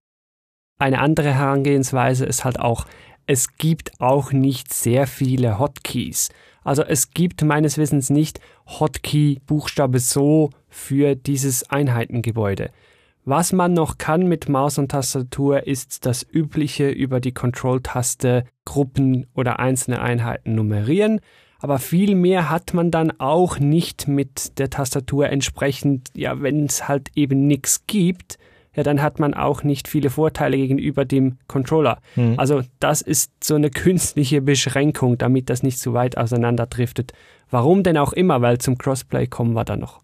Eine 0.79 0.99
andere 0.99 1.33
Herangehensweise 1.33 2.25
ist 2.25 2.43
halt 2.43 2.59
auch, 2.59 2.85
es 3.25 3.57
gibt 3.57 3.91
auch 3.99 4.31
nicht 4.31 4.73
sehr 4.73 5.05
viele 5.05 5.59
Hotkeys. 5.59 6.29
Also 6.63 6.83
es 6.83 7.11
gibt 7.11 7.43
meines 7.43 7.77
Wissens 7.77 8.09
nicht 8.09 8.39
Hotkey-Buchstabe 8.67 9.99
so 9.99 10.49
für 10.67 11.15
dieses 11.15 11.69
Einheitengebäude. 11.69 12.71
Was 13.25 13.53
man 13.53 13.73
noch 13.73 13.97
kann 13.97 14.27
mit 14.27 14.49
Maus 14.49 14.77
und 14.77 14.89
Tastatur 14.91 15.67
ist 15.67 16.05
das 16.05 16.25
übliche 16.27 16.89
über 16.89 17.19
die 17.19 17.33
Control-Taste 17.33 18.45
Gruppen 18.65 19.27
oder 19.35 19.59
einzelne 19.59 20.01
Einheiten 20.01 20.55
nummerieren, 20.55 21.19
aber 21.59 21.77
viel 21.77 22.15
mehr 22.15 22.49
hat 22.49 22.73
man 22.73 22.89
dann 22.89 23.19
auch 23.19 23.59
nicht 23.59 24.07
mit 24.07 24.57
der 24.57 24.69
Tastatur 24.69 25.29
entsprechend, 25.29 26.09
ja, 26.15 26.41
wenn 26.41 26.65
es 26.65 26.87
halt 26.87 27.09
eben 27.15 27.47
nichts 27.47 27.85
gibt, 27.85 28.37
ja, 28.79 28.83
dann 28.83 29.01
hat 29.01 29.19
man 29.19 29.33
auch 29.33 29.63
nicht 29.63 29.89
viele 29.89 30.09
Vorteile 30.09 30.55
gegenüber 30.55 31.03
dem 31.03 31.37
Controller. 31.47 31.99
Mhm. 32.15 32.35
Also 32.37 32.61
das 32.79 33.01
ist 33.01 33.43
so 33.43 33.55
eine 33.55 33.69
künstliche 33.69 34.41
Beschränkung, 34.41 35.17
damit 35.17 35.49
das 35.49 35.63
nicht 35.63 35.79
zu 35.79 35.91
weit 35.91 36.17
auseinanderdriftet. 36.17 37.11
Warum 37.49 37.83
denn 37.83 37.97
auch 37.97 38.13
immer, 38.13 38.41
weil 38.41 38.59
zum 38.59 38.77
Crossplay 38.77 39.27
kommen 39.27 39.51
wir 39.51 39.65
dann 39.65 39.81
noch. 39.81 39.99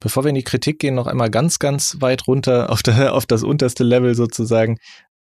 Bevor 0.00 0.24
wir 0.24 0.30
in 0.30 0.34
die 0.34 0.42
Kritik 0.42 0.80
gehen, 0.80 0.96
noch 0.96 1.06
einmal 1.06 1.30
ganz, 1.30 1.60
ganz 1.60 1.98
weit 2.00 2.26
runter 2.26 2.68
auf, 2.68 2.82
der, 2.82 3.14
auf 3.14 3.26
das 3.26 3.44
unterste 3.44 3.84
Level 3.84 4.16
sozusagen 4.16 4.78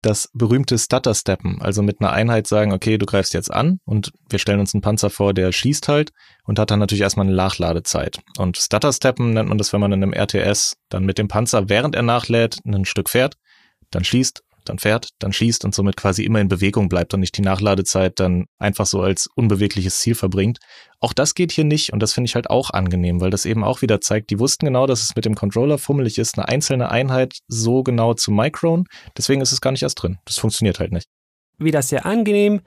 das 0.03 0.31
berühmte 0.33 0.79
Stutter-Steppen, 0.79 1.61
also 1.61 1.83
mit 1.83 2.01
einer 2.01 2.13
Einheit 2.13 2.47
sagen, 2.47 2.73
okay, 2.73 2.97
du 2.97 3.07
greifst 3.07 3.35
jetzt 3.35 3.53
an 3.53 3.81
und 3.85 4.13
wir 4.29 4.39
stellen 4.39 4.61
uns 4.61 4.75
einen 4.75 4.81
Panzer 4.81 5.11
vor, 5.11 5.35
der 5.35 5.53
schießt 5.53 5.89
halt 5.89 6.11
und 6.45 6.59
hat 6.59 6.71
dann 6.71 6.79
natürlich 6.79 7.03
erstmal 7.03 7.27
eine 7.27 7.37
Nachladezeit. 7.37 8.19
Und 8.39 8.57
Stutter-Steppen 8.57 9.35
nennt 9.35 9.49
man 9.49 9.59
das, 9.59 9.73
wenn 9.73 9.81
man 9.81 9.93
in 9.93 10.03
einem 10.03 10.15
RTS 10.15 10.77
dann 10.89 11.05
mit 11.05 11.19
dem 11.19 11.29
Panzer, 11.29 11.69
während 11.69 11.95
er 11.95 12.03
nachlädt, 12.03 12.59
ein 12.65 12.85
Stück 12.85 13.11
fährt, 13.11 13.35
dann 13.91 14.05
schießt 14.05 14.43
dann 14.65 14.79
fährt, 14.79 15.11
dann 15.19 15.33
schießt 15.33 15.65
und 15.65 15.75
somit 15.75 15.97
quasi 15.97 16.25
immer 16.25 16.41
in 16.41 16.49
Bewegung 16.49 16.89
bleibt 16.89 17.15
und 17.15 17.21
nicht 17.21 17.37
die 17.37 17.43
Nachladezeit 17.43 18.19
dann 18.21 18.47
einfach 18.59 18.87
so 18.87 19.01
als 19.03 19.29
unbewegliches 19.35 19.99
Ziel 20.01 20.15
verbringt. 20.15 20.59
Auch 21.01 21.13
das 21.13 21.35
geht 21.35 21.53
hier 21.53 21.65
nicht 21.65 21.93
und 21.93 22.01
das 22.01 22.13
finde 22.13 22.29
ich 22.29 22.35
halt 22.35 22.51
auch 22.51 22.71
angenehm, 22.71 23.21
weil 23.21 23.31
das 23.31 23.47
eben 23.47 23.65
auch 23.65 23.83
wieder 23.83 24.01
zeigt, 24.01 24.31
die 24.31 24.39
wussten 24.39 24.67
genau, 24.67 24.87
dass 24.87 25.03
es 25.03 25.17
mit 25.17 25.25
dem 25.25 25.35
Controller 25.35 25.79
fummelig 25.79 26.19
ist, 26.19 26.39
eine 26.39 26.49
einzelne 26.49 26.91
Einheit 26.91 27.39
so 27.49 27.83
genau 27.83 28.15
zu 28.15 28.31
micron, 28.31 28.85
deswegen 29.17 29.41
ist 29.41 29.53
es 29.53 29.61
gar 29.61 29.73
nicht 29.73 29.83
erst 29.83 30.03
drin. 30.03 30.19
Das 30.25 30.39
funktioniert 30.39 30.79
halt 30.79 30.93
nicht. 30.93 31.07
Wieder 31.59 31.83
sehr 31.83 32.07
angenehm, 32.07 32.61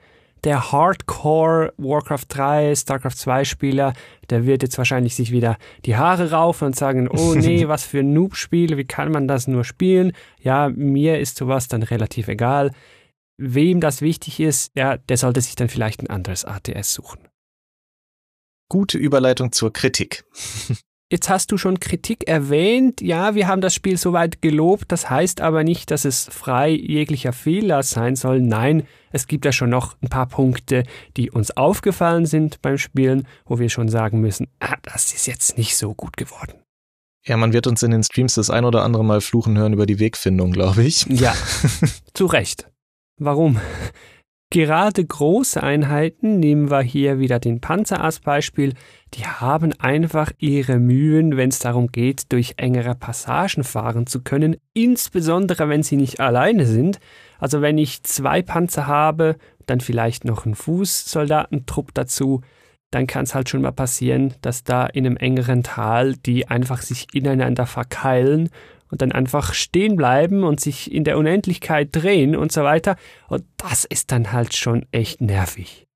der 0.44 0.72
Hardcore 0.72 1.72
Warcraft 1.78 2.26
3, 2.28 2.74
StarCraft 2.74 3.16
2 3.16 3.44
Spieler, 3.44 3.94
der 4.30 4.46
wird 4.46 4.62
jetzt 4.62 4.78
wahrscheinlich 4.78 5.14
sich 5.14 5.30
wieder 5.30 5.56
die 5.86 5.96
Haare 5.96 6.30
raufen 6.30 6.66
und 6.66 6.76
sagen, 6.76 7.08
oh 7.08 7.34
nee, 7.36 7.66
was 7.68 7.84
für 7.84 8.00
ein 8.00 8.12
Noob-Spiel, 8.12 8.76
wie 8.76 8.84
kann 8.84 9.10
man 9.10 9.26
das 9.26 9.48
nur 9.48 9.64
spielen? 9.64 10.12
Ja, 10.40 10.68
mir 10.68 11.18
ist 11.18 11.36
sowas 11.36 11.68
dann 11.68 11.82
relativ 11.82 12.28
egal. 12.28 12.72
Wem 13.38 13.80
das 13.80 14.00
wichtig 14.00 14.38
ist, 14.38 14.70
ja, 14.76 14.96
der 14.96 15.16
sollte 15.16 15.40
sich 15.40 15.56
dann 15.56 15.68
vielleicht 15.68 16.02
ein 16.02 16.10
anderes 16.10 16.44
ATS 16.44 16.94
suchen. 16.94 17.20
Gute 18.70 18.98
Überleitung 18.98 19.52
zur 19.52 19.72
Kritik. 19.72 20.24
Jetzt 21.12 21.28
hast 21.28 21.52
du 21.52 21.58
schon 21.58 21.80
Kritik 21.80 22.26
erwähnt. 22.26 23.00
Ja, 23.00 23.34
wir 23.34 23.46
haben 23.46 23.60
das 23.60 23.74
Spiel 23.74 23.98
soweit 23.98 24.40
gelobt. 24.40 24.86
Das 24.88 25.10
heißt 25.10 25.42
aber 25.42 25.62
nicht, 25.62 25.90
dass 25.90 26.04
es 26.04 26.28
frei 26.30 26.70
jeglicher 26.70 27.32
Fehler 27.32 27.82
sein 27.82 28.16
soll. 28.16 28.40
Nein, 28.40 28.86
es 29.12 29.26
gibt 29.26 29.44
ja 29.44 29.52
schon 29.52 29.70
noch 29.70 29.96
ein 30.02 30.08
paar 30.08 30.26
Punkte, 30.26 30.84
die 31.16 31.30
uns 31.30 31.50
aufgefallen 31.56 32.26
sind 32.26 32.62
beim 32.62 32.78
Spielen, 32.78 33.28
wo 33.44 33.58
wir 33.58 33.68
schon 33.68 33.88
sagen 33.88 34.20
müssen, 34.20 34.48
ah, 34.60 34.76
das 34.82 35.12
ist 35.12 35.26
jetzt 35.26 35.58
nicht 35.58 35.76
so 35.76 35.94
gut 35.94 36.16
geworden. 36.16 36.54
Ja, 37.26 37.36
man 37.36 37.52
wird 37.52 37.66
uns 37.66 37.82
in 37.82 37.90
den 37.90 38.02
Streams 38.02 38.34
das 38.34 38.50
ein 38.50 38.64
oder 38.64 38.82
andere 38.82 39.04
Mal 39.04 39.20
fluchen 39.20 39.56
hören 39.56 39.72
über 39.72 39.86
die 39.86 39.98
Wegfindung, 39.98 40.52
glaube 40.52 40.84
ich. 40.84 41.06
Ja, 41.08 41.34
zu 42.14 42.26
Recht. 42.26 42.70
Warum? 43.18 43.60
Gerade 44.54 45.04
große 45.04 45.60
Einheiten, 45.60 46.38
nehmen 46.38 46.70
wir 46.70 46.80
hier 46.80 47.18
wieder 47.18 47.40
den 47.40 47.60
Panzer 47.60 48.00
als 48.00 48.20
Beispiel, 48.20 48.74
die 49.14 49.26
haben 49.26 49.72
einfach 49.80 50.30
ihre 50.38 50.78
Mühen, 50.78 51.36
wenn 51.36 51.48
es 51.48 51.58
darum 51.58 51.88
geht, 51.88 52.30
durch 52.32 52.54
engere 52.56 52.94
Passagen 52.94 53.64
fahren 53.64 54.06
zu 54.06 54.22
können, 54.22 54.56
insbesondere 54.72 55.68
wenn 55.68 55.82
sie 55.82 55.96
nicht 55.96 56.20
alleine 56.20 56.66
sind. 56.66 57.00
Also 57.40 57.62
wenn 57.62 57.78
ich 57.78 58.04
zwei 58.04 58.42
Panzer 58.42 58.86
habe, 58.86 59.38
dann 59.66 59.80
vielleicht 59.80 60.24
noch 60.24 60.46
einen 60.46 60.54
Fußsoldatentrupp 60.54 61.92
dazu, 61.92 62.42
dann 62.92 63.08
kann 63.08 63.24
es 63.24 63.34
halt 63.34 63.48
schon 63.48 63.62
mal 63.62 63.72
passieren, 63.72 64.34
dass 64.40 64.62
da 64.62 64.86
in 64.86 65.04
einem 65.04 65.16
engeren 65.16 65.64
Tal 65.64 66.14
die 66.14 66.46
einfach 66.46 66.80
sich 66.80 67.08
ineinander 67.12 67.66
verkeilen 67.66 68.50
und 68.90 69.02
dann 69.02 69.12
einfach 69.12 69.54
stehen 69.54 69.96
bleiben 69.96 70.44
und 70.44 70.60
sich 70.60 70.92
in 70.92 71.04
der 71.04 71.18
Unendlichkeit 71.18 71.88
drehen 71.92 72.36
und 72.36 72.52
so 72.52 72.62
weiter. 72.62 72.96
Und 73.28 73.44
das 73.56 73.84
ist 73.84 74.12
dann 74.12 74.32
halt 74.32 74.54
schon 74.54 74.86
echt 74.92 75.20
nervig. 75.20 75.86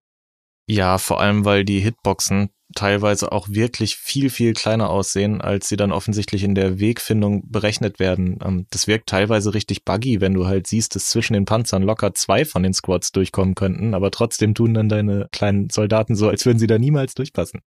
Ja, 0.68 0.98
vor 0.98 1.20
allem, 1.20 1.44
weil 1.44 1.64
die 1.64 1.80
Hitboxen 1.80 2.50
teilweise 2.74 3.32
auch 3.32 3.48
wirklich 3.48 3.96
viel, 3.96 4.28
viel 4.28 4.52
kleiner 4.52 4.90
aussehen, 4.90 5.40
als 5.40 5.68
sie 5.68 5.76
dann 5.76 5.92
offensichtlich 5.92 6.44
in 6.44 6.54
der 6.54 6.78
Wegfindung 6.78 7.50
berechnet 7.50 7.98
werden. 7.98 8.38
Ähm, 8.44 8.66
das 8.70 8.86
wirkt 8.86 9.08
teilweise 9.08 9.54
richtig 9.54 9.84
buggy, 9.84 10.20
wenn 10.20 10.34
du 10.34 10.46
halt 10.46 10.66
siehst, 10.66 10.94
dass 10.94 11.08
zwischen 11.08 11.32
den 11.32 11.46
Panzern 11.46 11.82
locker 11.82 12.14
zwei 12.14 12.44
von 12.44 12.62
den 12.62 12.74
Squads 12.74 13.12
durchkommen 13.12 13.54
könnten, 13.54 13.94
aber 13.94 14.10
trotzdem 14.10 14.54
tun 14.54 14.74
dann 14.74 14.88
deine 14.88 15.28
kleinen 15.32 15.70
Soldaten 15.70 16.14
so, 16.14 16.28
als 16.28 16.44
würden 16.44 16.58
sie 16.58 16.66
da 16.66 16.78
niemals 16.78 17.14
durchpassen. 17.14 17.60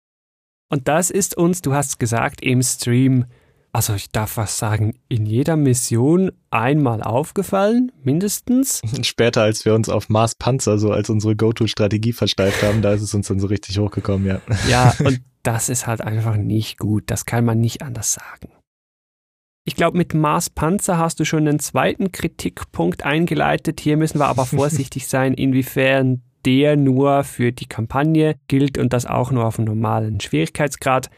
Und 0.69 0.87
das 0.87 1.09
ist 1.09 1.35
uns, 1.35 1.61
du 1.61 1.73
hast 1.73 1.99
gesagt, 1.99 2.41
im 2.41 2.61
Stream 2.61 3.25
also 3.73 3.93
ich 3.93 4.11
darf 4.11 4.37
was 4.37 4.57
sagen, 4.57 4.95
in 5.07 5.25
jeder 5.25 5.55
Mission 5.55 6.31
einmal 6.49 7.01
aufgefallen, 7.01 7.91
mindestens. 8.03 8.81
Später, 9.03 9.43
als 9.43 9.63
wir 9.63 9.73
uns 9.73 9.87
auf 9.87 10.09
Mars 10.09 10.35
Panzer 10.35 10.77
so 10.77 10.91
als 10.91 11.09
unsere 11.09 11.35
Go-To-Strategie 11.35 12.13
versteift 12.13 12.63
haben, 12.63 12.81
da 12.81 12.93
ist 12.93 13.01
es 13.01 13.13
uns 13.13 13.27
dann 13.27 13.39
so 13.39 13.47
richtig 13.47 13.79
hochgekommen, 13.79 14.27
ja. 14.27 14.41
Ja, 14.69 14.93
und 15.03 15.21
das 15.43 15.69
ist 15.69 15.87
halt 15.87 16.01
einfach 16.01 16.35
nicht 16.35 16.79
gut. 16.79 17.03
Das 17.07 17.25
kann 17.25 17.45
man 17.45 17.61
nicht 17.61 17.81
anders 17.81 18.13
sagen. 18.13 18.51
Ich 19.63 19.75
glaube, 19.75 19.97
mit 19.97 20.13
Mars 20.13 20.49
Panzer 20.49 20.97
hast 20.97 21.19
du 21.19 21.25
schon 21.25 21.47
einen 21.47 21.59
zweiten 21.59 22.11
Kritikpunkt 22.11 23.03
eingeleitet. 23.03 23.79
Hier 23.79 23.95
müssen 23.95 24.19
wir 24.19 24.27
aber 24.27 24.45
vorsichtig 24.47 25.07
sein, 25.07 25.33
inwiefern 25.33 26.23
der 26.45 26.75
nur 26.75 27.23
für 27.23 27.51
die 27.51 27.67
Kampagne 27.67 28.35
gilt 28.47 28.77
und 28.77 28.93
das 28.93 29.05
auch 29.05 29.31
nur 29.31 29.45
auf 29.45 29.59
einem 29.59 29.67
normalen 29.67 30.19
Schwierigkeitsgrad 30.19 31.09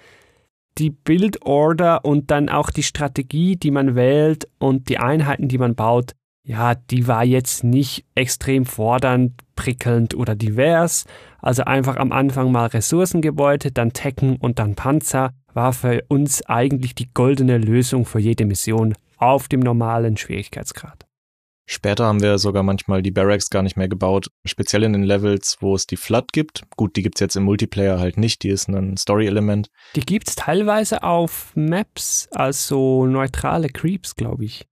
die 0.78 0.90
Build-Order 0.90 2.06
und 2.06 2.32
dann 2.32 2.50
auch 2.50 2.70
die 2.70 2.84
Strategie, 2.84 3.56
die 3.56 3.72
man 3.72 3.96
wählt 3.96 4.48
und 4.60 4.90
die 4.90 4.98
Einheiten, 4.98 5.48
die 5.48 5.58
man 5.58 5.76
baut, 5.76 6.14
ja, 6.46 6.76
die 6.76 7.08
war 7.08 7.24
jetzt 7.24 7.64
nicht 7.64 8.06
extrem 8.16 8.66
fordernd, 8.66 9.34
prickelnd 9.56 10.14
oder 10.14 10.36
divers. 10.36 11.06
Also 11.40 11.64
einfach 11.64 11.96
am 11.96 12.12
Anfang 12.12 12.52
mal 12.52 12.68
Ressourcengebäude, 12.68 13.72
dann 13.72 13.94
Tekken 13.94 14.36
und 14.36 14.60
dann 14.60 14.76
Panzer 14.76 15.32
war 15.54 15.72
für 15.72 16.04
uns 16.10 16.46
eigentlich 16.46 16.96
die 16.96 17.14
goldene 17.14 17.58
Lösung 17.58 18.06
für 18.06 18.20
jede 18.20 18.46
Mission 18.46 18.96
auf 19.18 19.48
dem 19.48 19.62
normalen 19.62 20.18
Schwierigkeitsgrad. 20.18 21.06
Später 21.65 22.06
haben 22.06 22.21
wir 22.21 22.38
sogar 22.39 22.62
manchmal 22.63 23.02
die 23.02 23.12
Barracks 23.12 23.49
gar 23.49 23.63
nicht 23.63 23.78
mehr 23.78 23.88
gebaut, 23.88 24.28
speziell 24.45 24.84
in 24.84 24.93
den 24.93 25.04
Levels, 25.04 25.58
wo 25.62 25.76
es 25.76 25.88
die 25.88 25.95
Flood 25.95 26.34
gibt. 26.34 26.63
Gut, 26.76 26.95
die 26.95 27.04
gibt's 27.04 27.21
jetzt 27.21 27.36
im 27.36 27.43
Multiplayer 27.43 27.99
halt 27.99 28.17
nicht, 28.17 28.43
die 28.43 28.49
ist 28.49 28.67
ein 28.67 28.97
Story-Element. 28.97 29.69
Die 29.95 30.02
gibt's 30.02 30.36
teilweise 30.36 31.04
auf 31.04 31.52
Maps, 31.56 32.28
also 32.32 33.06
neutrale 33.06 33.69
Creeps, 33.69 34.15
glaube 34.15 34.45
ich. 34.45 34.65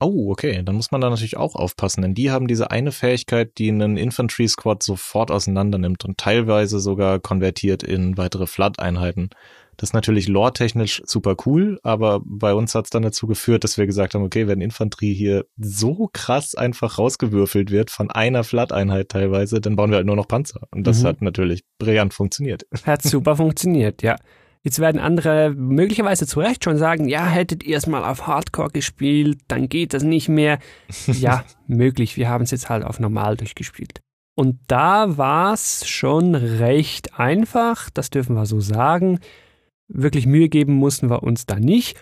Oh, 0.00 0.30
okay, 0.30 0.62
dann 0.62 0.76
muss 0.76 0.92
man 0.92 1.00
da 1.00 1.10
natürlich 1.10 1.36
auch 1.36 1.56
aufpassen, 1.56 2.02
denn 2.02 2.14
die 2.14 2.30
haben 2.30 2.46
diese 2.46 2.70
eine 2.70 2.92
Fähigkeit, 2.92 3.58
die 3.58 3.68
einen 3.68 3.96
Infantry 3.96 4.46
Squad 4.46 4.80
sofort 4.80 5.32
auseinander 5.32 5.78
nimmt 5.78 6.04
und 6.04 6.18
teilweise 6.18 6.78
sogar 6.78 7.18
konvertiert 7.18 7.82
in 7.82 8.16
weitere 8.16 8.46
Flood-Einheiten. 8.46 9.30
Das 9.78 9.90
ist 9.90 9.94
natürlich 9.94 10.26
lore-technisch 10.26 11.02
super 11.06 11.36
cool, 11.46 11.78
aber 11.84 12.20
bei 12.24 12.52
uns 12.52 12.74
hat 12.74 12.86
es 12.86 12.90
dann 12.90 13.04
dazu 13.04 13.28
geführt, 13.28 13.62
dass 13.62 13.78
wir 13.78 13.86
gesagt 13.86 14.14
haben, 14.14 14.24
okay, 14.24 14.48
wenn 14.48 14.60
Infanterie 14.60 15.14
hier 15.14 15.46
so 15.56 16.10
krass 16.12 16.56
einfach 16.56 16.98
rausgewürfelt 16.98 17.70
wird 17.70 17.90
von 17.90 18.10
einer 18.10 18.42
Flat-Einheit 18.42 19.08
teilweise, 19.08 19.60
dann 19.60 19.76
bauen 19.76 19.90
wir 19.90 19.96
halt 19.98 20.06
nur 20.06 20.16
noch 20.16 20.26
Panzer. 20.26 20.66
Und 20.72 20.84
das 20.84 21.02
mhm. 21.02 21.06
hat 21.06 21.22
natürlich 21.22 21.62
brillant 21.78 22.12
funktioniert. 22.12 22.66
Hat 22.84 23.02
super 23.02 23.36
funktioniert, 23.36 24.02
ja. 24.02 24.16
Jetzt 24.64 24.80
werden 24.80 25.00
andere 25.00 25.54
möglicherweise 25.56 26.26
zu 26.26 26.40
Recht 26.40 26.64
schon 26.64 26.76
sagen, 26.76 27.08
ja, 27.08 27.24
hättet 27.24 27.62
ihr 27.62 27.76
es 27.76 27.86
mal 27.86 28.02
auf 28.02 28.26
Hardcore 28.26 28.70
gespielt, 28.70 29.38
dann 29.46 29.68
geht 29.68 29.94
das 29.94 30.02
nicht 30.02 30.28
mehr. 30.28 30.58
ja, 31.06 31.44
möglich. 31.68 32.16
Wir 32.16 32.28
haben 32.28 32.42
es 32.42 32.50
jetzt 32.50 32.68
halt 32.68 32.84
auf 32.84 32.98
normal 32.98 33.36
durchgespielt. 33.36 34.00
Und 34.34 34.58
da 34.66 35.16
war 35.16 35.52
es 35.52 35.86
schon 35.86 36.34
recht 36.34 37.16
einfach, 37.18 37.90
das 37.90 38.10
dürfen 38.10 38.34
wir 38.34 38.44
so 38.44 38.58
sagen 38.58 39.20
wirklich 39.88 40.26
Mühe 40.26 40.48
geben 40.48 40.74
mussten 40.74 41.10
wir 41.10 41.22
uns 41.22 41.46
da 41.46 41.58
nicht. 41.58 41.98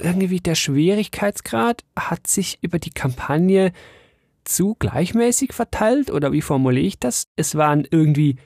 Irgendwie 0.00 0.40
der 0.40 0.54
Schwierigkeitsgrad 0.54 1.84
hat 1.96 2.26
sich 2.26 2.58
über 2.62 2.78
die 2.78 2.90
Kampagne 2.90 3.72
zu 4.44 4.74
gleichmäßig 4.78 5.52
verteilt 5.52 6.10
oder 6.10 6.32
wie 6.32 6.42
formuliere 6.42 6.86
ich 6.86 6.98
das? 6.98 7.24
Es 7.36 7.54
waren 7.54 7.86
irgendwie 7.90 8.36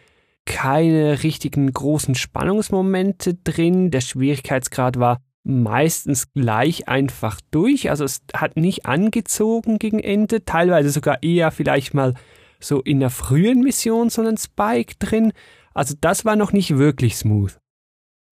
keine 0.44 1.22
richtigen 1.22 1.72
großen 1.72 2.14
Spannungsmomente 2.14 3.34
drin. 3.34 3.90
Der 3.90 4.00
Schwierigkeitsgrad 4.00 4.98
war 4.98 5.22
meistens 5.44 6.32
gleich 6.32 6.88
einfach 6.88 7.40
durch. 7.50 7.90
Also 7.90 8.04
es 8.04 8.22
hat 8.34 8.56
nicht 8.56 8.87
angezogen 8.87 9.78
gegen 9.78 10.00
Ende, 10.00 10.44
teilweise 10.44 10.90
sogar 10.90 11.22
eher 11.22 11.50
vielleicht 11.50 11.94
mal 11.94 12.14
so 12.60 12.80
in 12.80 13.00
der 13.00 13.10
frühen 13.10 13.62
Mission 13.62 14.10
so 14.10 14.22
einen 14.22 14.37
Spike 14.37 14.96
drin. 14.98 15.32
Also 15.74 15.94
das 16.00 16.24
war 16.24 16.37
noch 16.37 16.52
nicht 16.52 16.76
wirklich 16.76 17.16
smooth. 17.16 17.58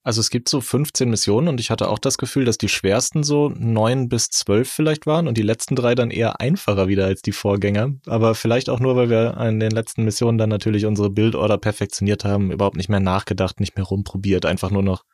Also 0.05 0.21
es 0.21 0.31
gibt 0.31 0.49
so 0.49 0.61
15 0.61 1.09
Missionen 1.09 1.49
und 1.49 1.61
ich 1.61 1.71
hatte 1.71 1.89
auch 1.89 2.01
das 2.01 2.19
Gefühl, 2.19 2.45
dass 2.45 2.59
die 2.59 2.69
schwersten 2.69 3.23
so 3.23 3.51
neun 3.51 4.09
bis 4.09 4.31
zwölf 4.31 4.69
vielleicht 4.69 5.07
waren 5.07 5.29
und 5.29 5.39
die 5.39 5.43
letzten 5.43 5.77
drei 5.77 5.95
dann 5.95 6.11
eher 6.11 6.41
einfacher 6.41 6.89
wieder 6.89 7.07
als 7.07 7.23
die 7.23 7.31
Vorgänger. 7.31 7.93
Aber 8.07 8.35
vielleicht 8.35 8.69
auch 8.69 8.81
nur, 8.81 8.97
weil 8.97 9.11
wir 9.11 9.37
in 9.39 9.61
den 9.61 9.71
letzten 9.71 10.05
Missionen 10.05 10.39
dann 10.39 10.49
natürlich 10.49 10.87
unsere 10.87 11.09
Bildorder 11.09 11.57
perfektioniert 11.57 12.25
haben, 12.25 12.51
überhaupt 12.51 12.77
nicht 12.77 12.89
mehr 12.89 13.01
nachgedacht, 13.01 13.61
nicht 13.61 13.77
mehr 13.77 13.85
rumprobiert, 13.85 14.45
einfach 14.45 14.71
nur 14.73 14.83
noch 14.83 15.05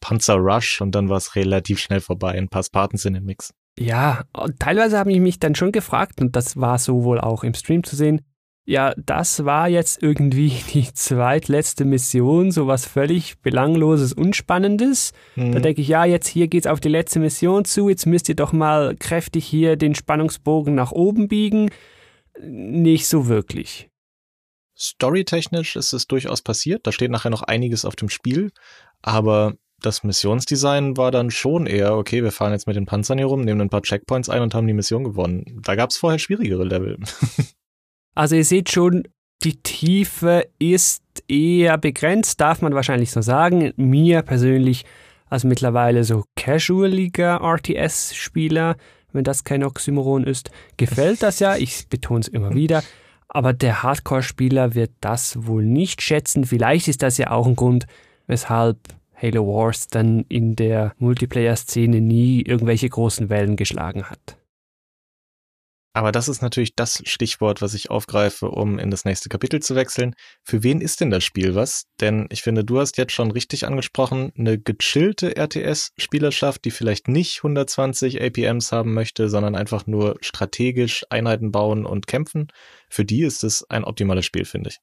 Panzer 0.00 0.36
Rush 0.36 0.80
und 0.80 0.94
dann 0.94 1.10
war 1.10 1.18
es 1.18 1.36
relativ 1.36 1.78
schnell 1.78 2.00
vorbei. 2.00 2.32
Ein 2.32 2.48
paar 2.48 2.62
Spartans 2.62 3.04
in 3.04 3.14
den 3.14 3.24
Mix. 3.24 3.52
Ja, 3.78 4.24
teilweise 4.58 4.98
habe 4.98 5.12
ich 5.12 5.20
mich 5.20 5.38
dann 5.38 5.54
schon 5.54 5.72
gefragt, 5.72 6.20
und 6.20 6.34
das 6.34 6.56
war 6.56 6.78
so 6.78 7.04
wohl 7.04 7.20
auch 7.20 7.44
im 7.44 7.54
Stream 7.54 7.84
zu 7.84 7.96
sehen, 7.96 8.22
ja, 8.68 8.92
das 8.98 9.46
war 9.46 9.66
jetzt 9.66 10.02
irgendwie 10.02 10.50
die 10.74 10.92
zweitletzte 10.92 11.86
Mission, 11.86 12.52
so 12.52 12.66
was 12.66 12.84
völlig 12.84 13.38
belangloses, 13.40 14.12
unspannendes. 14.12 15.12
Mhm. 15.36 15.52
Da 15.52 15.60
denke 15.60 15.80
ich, 15.80 15.88
ja, 15.88 16.04
jetzt 16.04 16.28
hier 16.28 16.48
geht's 16.48 16.66
auf 16.66 16.78
die 16.78 16.90
letzte 16.90 17.18
Mission 17.18 17.64
zu, 17.64 17.88
jetzt 17.88 18.04
müsst 18.04 18.28
ihr 18.28 18.36
doch 18.36 18.52
mal 18.52 18.94
kräftig 18.94 19.46
hier 19.46 19.76
den 19.76 19.94
Spannungsbogen 19.94 20.74
nach 20.74 20.92
oben 20.92 21.28
biegen. 21.28 21.70
Nicht 22.40 23.08
so 23.08 23.26
wirklich. 23.26 23.88
Storytechnisch 24.76 25.74
ist 25.74 25.94
es 25.94 26.06
durchaus 26.06 26.42
passiert, 26.42 26.86
da 26.86 26.92
steht 26.92 27.10
nachher 27.10 27.30
noch 27.30 27.42
einiges 27.42 27.86
auf 27.86 27.96
dem 27.96 28.10
Spiel, 28.10 28.50
aber 29.00 29.54
das 29.80 30.04
Missionsdesign 30.04 30.98
war 30.98 31.10
dann 31.10 31.30
schon 31.30 31.66
eher, 31.66 31.96
okay, 31.96 32.22
wir 32.22 32.32
fahren 32.32 32.52
jetzt 32.52 32.66
mit 32.66 32.76
den 32.76 32.84
Panzern 32.84 33.16
hier 33.16 33.28
rum, 33.28 33.40
nehmen 33.40 33.62
ein 33.62 33.70
paar 33.70 33.82
Checkpoints 33.82 34.28
ein 34.28 34.42
und 34.42 34.54
haben 34.54 34.66
die 34.66 34.74
Mission 34.74 35.04
gewonnen. 35.04 35.62
Da 35.64 35.74
gab 35.74 35.88
es 35.88 35.96
vorher 35.96 36.18
schwierigere 36.18 36.64
Level. 36.64 36.98
also 38.14 38.36
ihr 38.36 38.44
seht 38.44 38.70
schon, 38.70 39.04
die 39.42 39.62
Tiefe 39.62 40.48
ist 40.58 41.02
eher 41.28 41.78
begrenzt, 41.78 42.40
darf 42.40 42.60
man 42.60 42.74
wahrscheinlich 42.74 43.10
so 43.10 43.20
sagen. 43.20 43.72
Mir 43.76 44.22
persönlich 44.22 44.84
als 45.30 45.44
mittlerweile 45.44 46.04
so 46.04 46.24
casualiger 46.36 47.40
RTS-Spieler, 47.40 48.76
wenn 49.12 49.24
das 49.24 49.44
kein 49.44 49.62
Oxymoron 49.62 50.24
ist, 50.24 50.50
gefällt 50.76 51.22
das 51.22 51.38
ja. 51.38 51.56
Ich 51.56 51.88
betone 51.88 52.20
es 52.20 52.28
immer 52.28 52.54
wieder. 52.54 52.82
Aber 53.28 53.52
der 53.52 53.82
Hardcore-Spieler 53.82 54.74
wird 54.74 54.92
das 55.00 55.46
wohl 55.46 55.64
nicht 55.64 56.02
schätzen. 56.02 56.44
Vielleicht 56.44 56.88
ist 56.88 57.02
das 57.02 57.18
ja 57.18 57.30
auch 57.30 57.46
ein 57.46 57.56
Grund, 57.56 57.86
weshalb 58.26 58.78
Halo 59.14 59.46
Wars 59.46 59.88
dann 59.88 60.24
in 60.28 60.56
der 60.56 60.94
Multiplayer-Szene 60.98 62.00
nie 62.00 62.42
irgendwelche 62.42 62.88
großen 62.88 63.28
Wellen 63.28 63.56
geschlagen 63.56 64.04
hat. 64.04 64.37
Aber 65.98 66.12
das 66.12 66.28
ist 66.28 66.42
natürlich 66.42 66.76
das 66.76 67.02
Stichwort, 67.06 67.60
was 67.60 67.74
ich 67.74 67.90
aufgreife, 67.90 68.50
um 68.50 68.78
in 68.78 68.88
das 68.88 69.04
nächste 69.04 69.28
Kapitel 69.28 69.60
zu 69.60 69.74
wechseln. 69.74 70.14
Für 70.44 70.62
wen 70.62 70.80
ist 70.80 71.00
denn 71.00 71.10
das 71.10 71.24
Spiel 71.24 71.56
was? 71.56 71.86
Denn 72.00 72.28
ich 72.30 72.42
finde, 72.42 72.64
du 72.64 72.78
hast 72.78 72.98
jetzt 72.98 73.12
schon 73.12 73.32
richtig 73.32 73.66
angesprochen, 73.66 74.30
eine 74.38 74.60
gechillte 74.60 75.34
RTS-Spielerschaft, 75.36 76.64
die 76.64 76.70
vielleicht 76.70 77.08
nicht 77.08 77.38
120 77.38 78.22
APMs 78.22 78.70
haben 78.70 78.94
möchte, 78.94 79.28
sondern 79.28 79.56
einfach 79.56 79.88
nur 79.88 80.18
strategisch 80.20 81.04
Einheiten 81.10 81.50
bauen 81.50 81.84
und 81.84 82.06
kämpfen. 82.06 82.46
Für 82.88 83.04
die 83.04 83.22
ist 83.22 83.42
es 83.42 83.68
ein 83.68 83.82
optimales 83.82 84.24
Spiel, 84.24 84.44
finde 84.44 84.70
ich 84.70 84.78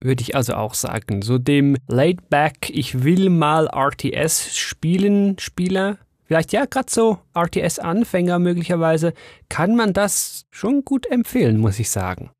würde 0.00 0.22
ich 0.22 0.36
also 0.36 0.54
auch 0.54 0.74
sagen. 0.74 1.22
So 1.22 1.38
dem 1.38 1.76
Laidback, 1.88 2.70
ich 2.70 3.02
will 3.02 3.30
mal 3.30 3.66
RTS 3.66 4.56
spielen, 4.56 5.36
Spieler, 5.40 5.98
vielleicht 6.28 6.52
ja 6.52 6.66
gerade 6.66 6.90
so 6.90 7.18
RTS-Anfänger 7.34 8.38
möglicherweise, 8.38 9.14
kann 9.48 9.74
man 9.74 9.94
das 9.94 10.44
schon 10.50 10.84
gut 10.84 11.06
empfehlen, 11.06 11.58
muss 11.58 11.78
ich 11.78 11.90
sagen. 11.90 12.30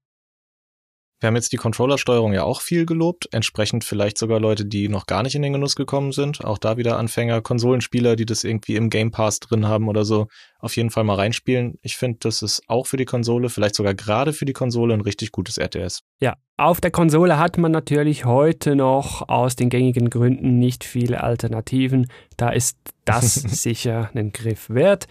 Wir 1.21 1.27
haben 1.27 1.35
jetzt 1.35 1.51
die 1.53 1.57
Controllersteuerung 1.57 2.33
ja 2.33 2.45
auch 2.45 2.61
viel 2.61 2.87
gelobt, 2.87 3.29
entsprechend 3.33 3.83
vielleicht 3.83 4.19
sogar 4.19 4.39
Leute, 4.39 4.65
die 4.65 4.89
noch 4.89 5.07
gar 5.07 5.25
nicht 5.25 5.35
in 5.35 5.43
den 5.43 5.53
Genuss 5.53 5.75
gekommen 5.75 6.13
sind. 6.13 6.45
Auch 6.45 6.59
da 6.59 6.77
wieder 6.77 6.97
Anfänger, 6.97 7.41
Konsolenspieler, 7.41 8.15
die 8.15 8.25
das 8.25 8.45
irgendwie 8.45 8.77
im 8.77 8.89
Game 8.89 9.11
Pass 9.11 9.41
drin 9.41 9.67
haben 9.67 9.89
oder 9.89 10.05
so, 10.05 10.29
auf 10.61 10.77
jeden 10.77 10.91
Fall 10.91 11.03
mal 11.03 11.17
reinspielen. 11.17 11.77
Ich 11.83 11.97
finde, 11.97 12.19
das 12.21 12.43
ist 12.43 12.63
auch 12.69 12.87
für 12.87 12.97
die 12.97 13.05
Konsole, 13.05 13.49
vielleicht 13.49 13.75
sogar 13.75 13.95
gerade 13.95 14.33
für 14.33 14.45
die 14.45 14.53
Konsole 14.53 14.95
ein 14.95 15.01
richtig 15.01 15.33
gutes 15.33 15.59
RTS. 15.59 16.03
Ja, 16.21 16.37
auf 16.57 16.81
der 16.81 16.93
Konsole 16.93 17.39
hat 17.39 17.59
man 17.59 17.73
natürlich 17.73 18.25
heute 18.25 18.77
noch 18.77 19.29
aus 19.29 19.57
den 19.57 19.71
gängigen 19.71 20.11
Gründen 20.11 20.59
nicht 20.61 20.85
viele 20.85 21.23
Alternativen. 21.25 22.07
Da 22.37 22.51
ist 22.51 22.79
das 23.05 23.35
sicher 23.63 24.11
einen 24.15 24.33
Griff 24.33 24.71
wert. 24.71 25.09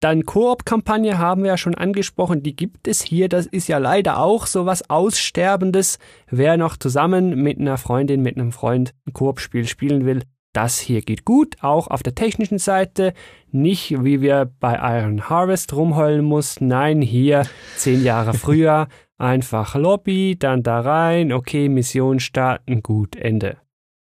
Dann 0.00 0.24
Koop-Kampagne 0.24 1.18
haben 1.18 1.42
wir 1.42 1.50
ja 1.50 1.56
schon 1.58 1.74
angesprochen, 1.74 2.42
die 2.42 2.56
gibt 2.56 2.88
es 2.88 3.02
hier. 3.02 3.28
Das 3.28 3.44
ist 3.44 3.68
ja 3.68 3.76
leider 3.76 4.18
auch 4.18 4.46
so 4.46 4.64
was 4.64 4.88
Aussterbendes. 4.88 5.98
Wer 6.30 6.56
noch 6.56 6.78
zusammen 6.78 7.42
mit 7.42 7.58
einer 7.58 7.76
Freundin, 7.76 8.22
mit 8.22 8.38
einem 8.38 8.50
Freund 8.50 8.94
ein 9.06 9.12
Koop-Spiel 9.12 9.68
spielen 9.68 10.06
will, 10.06 10.22
das 10.54 10.78
hier 10.78 11.02
geht 11.02 11.26
gut, 11.26 11.56
auch 11.60 11.88
auf 11.88 12.02
der 12.02 12.14
technischen 12.14 12.58
Seite. 12.58 13.12
Nicht 13.52 14.02
wie 14.02 14.22
wir 14.22 14.50
bei 14.58 14.74
Iron 14.98 15.28
Harvest 15.28 15.74
rumheulen 15.74 16.24
mussten. 16.24 16.66
Nein, 16.66 17.02
hier 17.02 17.46
zehn 17.76 18.02
Jahre 18.02 18.32
früher. 18.32 18.88
Einfach 19.18 19.74
Lobby, 19.74 20.36
dann 20.38 20.62
da 20.62 20.80
rein, 20.80 21.30
okay, 21.30 21.68
Mission 21.68 22.20
starten, 22.20 22.82
gut, 22.82 23.16
Ende. 23.16 23.58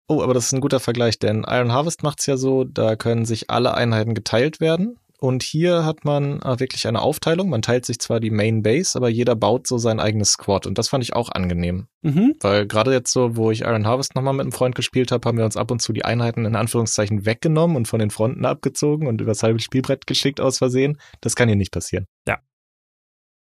Oh, 0.08 0.22
aber 0.22 0.32
das 0.32 0.46
ist 0.46 0.54
ein 0.54 0.62
guter 0.62 0.80
Vergleich, 0.80 1.18
denn 1.18 1.44
Iron 1.46 1.70
Harvest 1.70 2.02
macht's 2.02 2.24
ja 2.24 2.38
so, 2.38 2.64
da 2.64 2.96
können 2.96 3.26
sich 3.26 3.50
alle 3.50 3.74
Einheiten 3.74 4.14
geteilt 4.14 4.58
werden 4.58 4.98
und 5.22 5.42
hier 5.44 5.84
hat 5.84 6.04
man 6.04 6.42
äh, 6.42 6.58
wirklich 6.58 6.88
eine 6.88 7.00
Aufteilung. 7.00 7.48
Man 7.48 7.62
teilt 7.62 7.86
sich 7.86 8.00
zwar 8.00 8.18
die 8.18 8.32
Main 8.32 8.64
Base, 8.64 8.98
aber 8.98 9.08
jeder 9.08 9.36
baut 9.36 9.68
so 9.68 9.78
sein 9.78 10.00
eigenes 10.00 10.32
Squad. 10.32 10.66
Und 10.66 10.78
das 10.78 10.88
fand 10.88 11.04
ich 11.04 11.14
auch 11.14 11.28
angenehm. 11.28 11.86
Mhm. 12.02 12.34
Weil 12.40 12.66
gerade 12.66 12.92
jetzt 12.92 13.12
so, 13.12 13.36
wo 13.36 13.52
ich 13.52 13.60
Iron 13.60 13.86
Harvest 13.86 14.16
nochmal 14.16 14.32
mit 14.32 14.40
einem 14.40 14.50
Freund 14.50 14.74
gespielt 14.74 15.12
habe, 15.12 15.28
haben 15.28 15.38
wir 15.38 15.44
uns 15.44 15.56
ab 15.56 15.70
und 15.70 15.80
zu 15.80 15.92
die 15.92 16.04
Einheiten 16.04 16.44
in 16.44 16.56
Anführungszeichen 16.56 17.24
weggenommen 17.24 17.76
und 17.76 17.86
von 17.86 18.00
den 18.00 18.10
Fronten 18.10 18.44
abgezogen 18.44 19.06
und 19.06 19.20
übers 19.20 19.44
halbe 19.44 19.60
Spielbrett 19.60 20.08
geschickt 20.08 20.40
aus 20.40 20.58
Versehen. 20.58 20.98
Das 21.20 21.36
kann 21.36 21.48
hier 21.48 21.54
nicht 21.54 21.70
passieren. 21.70 22.06
Ja. 22.26 22.40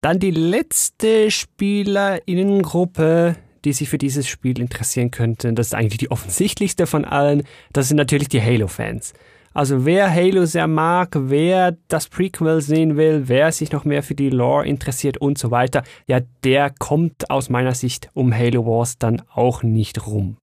Dann 0.00 0.18
die 0.18 0.30
letzte 0.30 1.30
Spielerinnengruppe, 1.30 3.36
die 3.66 3.74
sich 3.74 3.90
für 3.90 3.98
dieses 3.98 4.26
Spiel 4.26 4.58
interessieren 4.58 5.10
könnte. 5.10 5.52
Das 5.52 5.66
ist 5.66 5.74
eigentlich 5.74 5.98
die 5.98 6.10
offensichtlichste 6.10 6.86
von 6.86 7.04
allen. 7.04 7.42
Das 7.74 7.88
sind 7.88 7.98
natürlich 7.98 8.30
die 8.30 8.40
Halo-Fans. 8.40 9.12
Also 9.56 9.86
wer 9.86 10.12
Halo 10.12 10.44
sehr 10.44 10.66
mag, 10.66 11.16
wer 11.18 11.78
das 11.88 12.08
Prequel 12.08 12.60
sehen 12.60 12.98
will, 12.98 13.22
wer 13.28 13.50
sich 13.52 13.72
noch 13.72 13.86
mehr 13.86 14.02
für 14.02 14.14
die 14.14 14.28
Lore 14.28 14.66
interessiert 14.66 15.16
und 15.16 15.38
so 15.38 15.50
weiter, 15.50 15.82
ja, 16.06 16.20
der 16.44 16.68
kommt 16.68 17.30
aus 17.30 17.48
meiner 17.48 17.74
Sicht 17.74 18.10
um 18.12 18.34
Halo 18.34 18.66
Wars 18.66 18.98
dann 18.98 19.22
auch 19.32 19.62
nicht 19.62 20.06
rum. 20.06 20.36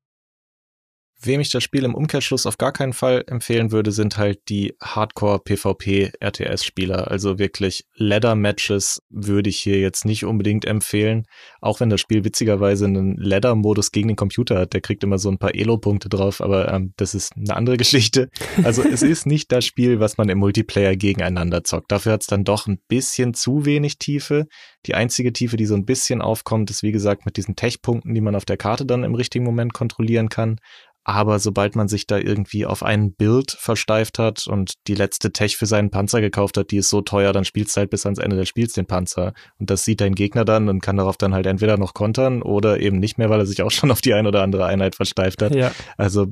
Wem 1.26 1.40
ich 1.40 1.52
das 1.52 1.64
Spiel 1.64 1.86
im 1.86 1.96
Umkehrschluss 1.96 2.46
auf 2.46 2.58
gar 2.58 2.74
keinen 2.74 2.92
Fall 2.92 3.24
empfehlen 3.28 3.72
würde, 3.72 3.94
sind 3.94 4.18
halt 4.18 4.40
die 4.50 4.76
Hardcore-PvP-RTS-Spieler. 4.82 7.10
Also 7.10 7.40
wirklich 7.40 7.86
Ladder-Matches 7.96 9.02
würde 9.10 9.50
ich 9.50 9.56
hier 9.58 9.80
jetzt 9.80 10.04
nicht 10.04 10.26
unbedingt 10.26 10.66
empfehlen. 10.66 11.26
Auch 11.62 11.80
wenn 11.80 11.90
das 11.90 12.02
Spiel 12.02 12.26
witzigerweise 12.26 12.84
einen 12.86 13.16
Ladder-Modus 13.16 13.94
gegen 13.94 14.10
den 14.10 14.18
Computer 14.18 14.60
hat. 14.60 14.74
Der 14.74 14.82
kriegt 14.82 15.02
immer 15.04 15.18
so 15.18 15.30
ein 15.30 15.38
paar 15.38 15.56
Elo-Punkte 15.56 16.10
drauf, 16.10 16.42
aber 16.42 16.74
ähm, 16.74 16.92
das 16.98 17.16
ist 17.16 17.38
eine 17.38 17.56
andere 17.56 17.78
Geschichte. 17.84 18.28
Also 18.64 18.84
es 18.84 19.02
ist 19.14 19.26
nicht 19.26 19.50
das 19.54 19.66
Spiel, 19.66 20.02
was 20.02 20.18
man 20.18 20.28
im 20.28 20.40
Multiplayer 20.40 20.98
gegeneinander 20.98 21.64
zockt. 21.64 21.90
Dafür 21.92 22.12
hat 22.14 22.24
es 22.24 22.28
dann 22.28 22.44
doch 22.44 22.68
ein 22.68 22.80
bisschen 22.90 23.34
zu 23.34 23.66
wenig 23.66 23.98
Tiefe. 23.98 24.46
Die 24.86 24.96
einzige 24.96 25.32
Tiefe, 25.32 25.56
die 25.56 25.66
so 25.66 25.76
ein 25.76 25.86
bisschen 25.86 26.22
aufkommt, 26.22 26.70
ist 26.70 26.84
wie 26.84 26.92
gesagt 26.92 27.26
mit 27.26 27.38
diesen 27.38 27.56
Tech-Punkten, 27.56 28.14
die 28.14 28.22
man 28.22 28.36
auf 28.36 28.44
der 28.44 28.58
Karte 28.58 28.86
dann 28.86 29.06
im 29.06 29.16
richtigen 29.16 29.46
Moment 29.46 29.74
kontrollieren 29.74 30.28
kann. 30.28 30.58
Aber 31.06 31.40
sobald 31.40 31.76
man 31.76 31.88
sich 31.88 32.08
da 32.08 32.18
irgendwie 32.18 32.66
auf 32.66 32.82
ein 32.82 33.14
Bild 33.14 33.52
versteift 33.52 34.20
hat 34.20 34.48
und 34.48 34.74
die 34.88 34.96
letzte 34.96 35.34
Tech 35.34 35.58
für 35.58 35.66
seinen 35.66 35.90
Panzer 35.90 36.22
gekauft 36.22 36.58
hat, 36.58 36.72
die 36.72 36.78
ist 36.78 36.90
so 36.90 37.02
teuer, 37.02 37.34
dann 37.34 37.44
spielst 37.44 37.76
du 37.76 37.82
halt 37.82 37.90
bis 37.90 38.06
ans 38.06 38.20
Ende 38.20 38.38
des 38.38 38.48
Spiels 38.48 38.74
den 38.74 38.86
Panzer. 38.86 39.34
Und 39.60 39.70
das 39.70 39.84
sieht 39.84 40.00
dein 40.00 40.16
Gegner 40.16 40.46
dann 40.46 40.70
und 40.70 40.82
kann 40.82 40.98
darauf 40.98 41.18
dann 41.18 41.34
halt 41.34 41.46
entweder 41.46 41.78
noch 41.78 41.94
kontern 41.94 42.42
oder 42.42 42.80
eben 42.80 43.00
nicht 43.00 43.18
mehr, 43.18 43.30
weil 43.30 43.40
er 43.40 43.46
sich 43.46 43.62
auch 43.62 43.72
schon 43.72 43.92
auf 43.92 44.02
die 44.02 44.14
ein 44.14 44.28
oder 44.28 44.42
andere 44.42 44.66
Einheit 44.66 44.96
versteift 44.96 45.42
hat. 45.42 45.54
Ja. 45.54 45.72
Also 45.98 46.28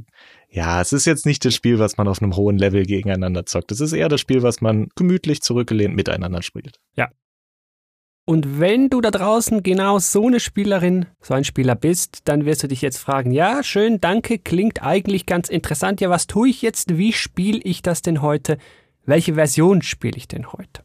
ja, 0.49 0.81
es 0.81 0.91
ist 0.91 1.05
jetzt 1.05 1.25
nicht 1.25 1.43
das 1.45 1.55
Spiel, 1.55 1.79
was 1.79 1.97
man 1.97 2.07
auf 2.07 2.21
einem 2.21 2.35
hohen 2.35 2.57
Level 2.57 2.85
gegeneinander 2.85 3.45
zockt. 3.45 3.71
Es 3.71 3.79
ist 3.79 3.93
eher 3.93 4.09
das 4.09 4.19
Spiel, 4.19 4.43
was 4.43 4.59
man 4.59 4.87
gemütlich 4.95 5.41
zurückgelehnt 5.41 5.95
miteinander 5.95 6.41
spielt. 6.41 6.77
Ja, 6.95 7.09
und 8.25 8.59
wenn 8.59 8.89
du 8.89 9.01
da 9.01 9.11
draußen 9.11 9.63
genau 9.63 9.99
so 9.99 10.27
eine 10.27 10.39
Spielerin, 10.39 11.07
so 11.21 11.33
ein 11.33 11.43
Spieler 11.43 11.75
bist, 11.75 12.19
dann 12.25 12.45
wirst 12.45 12.63
du 12.63 12.67
dich 12.67 12.81
jetzt 12.81 12.97
fragen, 12.97 13.31
ja, 13.31 13.63
schön, 13.63 13.99
danke, 13.99 14.37
klingt 14.37 14.83
eigentlich 14.83 15.25
ganz 15.25 15.49
interessant. 15.49 16.01
Ja, 16.01 16.09
was 16.09 16.27
tue 16.27 16.49
ich 16.49 16.61
jetzt? 16.61 16.97
Wie 16.97 17.13
spiele 17.13 17.59
ich 17.63 17.81
das 17.81 18.01
denn 18.01 18.21
heute? 18.21 18.57
Welche 19.05 19.33
Version 19.33 19.81
spiele 19.81 20.17
ich 20.17 20.27
denn 20.27 20.51
heute? 20.53 20.83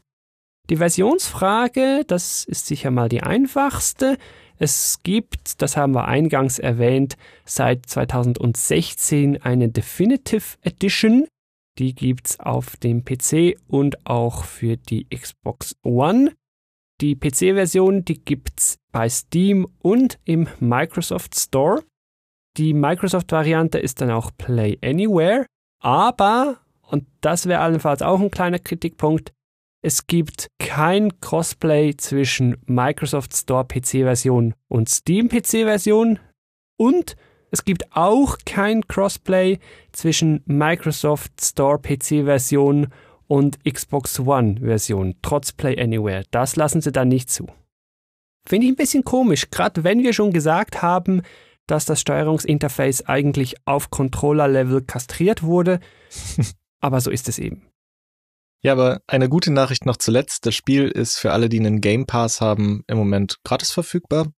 Die 0.71 0.77
Versionsfrage, 0.77 2.05
das 2.07 2.45
ist 2.45 2.67
sicher 2.67 2.91
mal 2.91 3.09
die 3.09 3.23
einfachste. 3.23 4.17
Es 4.59 5.01
gibt, 5.03 5.61
das 5.61 5.77
haben 5.77 5.95
wir 5.95 6.07
eingangs 6.07 6.59
erwähnt, 6.59 7.17
seit 7.45 7.87
2016 7.87 9.43
eine 9.43 9.69
Definitive 9.69 10.57
Edition. 10.63 11.27
Die 11.79 11.95
gibt's 11.95 12.41
auf 12.41 12.77
dem 12.77 13.05
PC 13.05 13.59
und 13.69 14.07
auch 14.07 14.45
für 14.45 14.79
die 14.79 15.07
Xbox 15.11 15.77
One. 15.83 16.33
Die 17.01 17.15
PC-Version, 17.15 18.05
die 18.05 18.25
gibt's 18.25 18.79
bei 18.91 19.09
Steam 19.09 19.67
und 19.81 20.19
im 20.25 20.49
Microsoft 20.61 21.39
Store. 21.39 21.83
Die 22.57 22.73
Microsoft-Variante 22.73 23.79
ist 23.79 24.01
dann 24.01 24.11
auch 24.11 24.31
Play 24.39 24.79
Anywhere, 24.83 25.45
aber, 25.79 26.59
und 26.81 27.07
das 27.21 27.47
wäre 27.47 27.61
allenfalls 27.61 28.01
auch 28.01 28.21
ein 28.21 28.31
kleiner 28.31 28.59
Kritikpunkt, 28.59 29.33
es 29.83 30.07
gibt 30.07 30.49
kein 30.59 31.21
Crossplay 31.21 31.95
zwischen 31.97 32.57
Microsoft 32.65 33.37
Store 33.37 33.67
PC-Version 33.67 34.55
und 34.69 34.89
Steam 34.89 35.29
PC-Version 35.29 36.19
und 36.79 37.17
es 37.51 37.65
gibt 37.65 37.95
auch 37.95 38.39
kein 38.45 38.87
Crossplay 38.89 39.59
zwischen 39.93 40.43
Microsoft 40.47 41.33
Store 41.41 41.79
PC-Version 41.79 42.89
und 43.29 43.59
Xbox 43.65 44.21
One-Version, 44.21 45.17
trotz 45.23 45.53
Play 45.53 45.81
Anywhere. 45.81 46.25
Das 46.31 46.57
lassen 46.57 46.81
sie 46.81 46.93
dann 46.93 47.09
nicht 47.09 47.31
zu. 47.31 47.47
Finde 48.47 48.67
ich 48.67 48.73
ein 48.73 48.77
bisschen 48.77 49.05
komisch, 49.05 49.51
gerade 49.51 49.83
wenn 49.85 50.03
wir 50.03 50.13
schon 50.13 50.33
gesagt 50.33 50.83
haben, 50.83 51.23
dass 51.67 51.85
das 51.85 52.01
Steuerungsinterface 52.01 53.07
eigentlich 53.07 53.57
auf 53.65 53.91
Controller-Level 53.91 54.83
kastriert 54.83 55.43
wurde. 55.43 55.81
aber 56.81 57.01
so 57.01 57.11
ist 57.11 57.29
es 57.29 57.39
eben. 57.39 57.69
Ja, 58.63 58.73
aber 58.73 59.01
eine 59.07 59.29
gute 59.29 59.53
Nachricht 59.53 59.85
noch 59.87 59.97
zuletzt. 59.97 60.47
Das 60.47 60.55
Spiel 60.55 60.89
ist 60.89 61.19
für 61.19 61.33
alle, 61.33 61.49
die 61.49 61.59
einen 61.59 61.81
Game 61.81 62.07
Pass 62.07 62.41
haben, 62.41 62.83
im 62.87 62.97
Moment 62.97 63.37
gratis 63.45 63.73
verfügbar. 63.73 64.33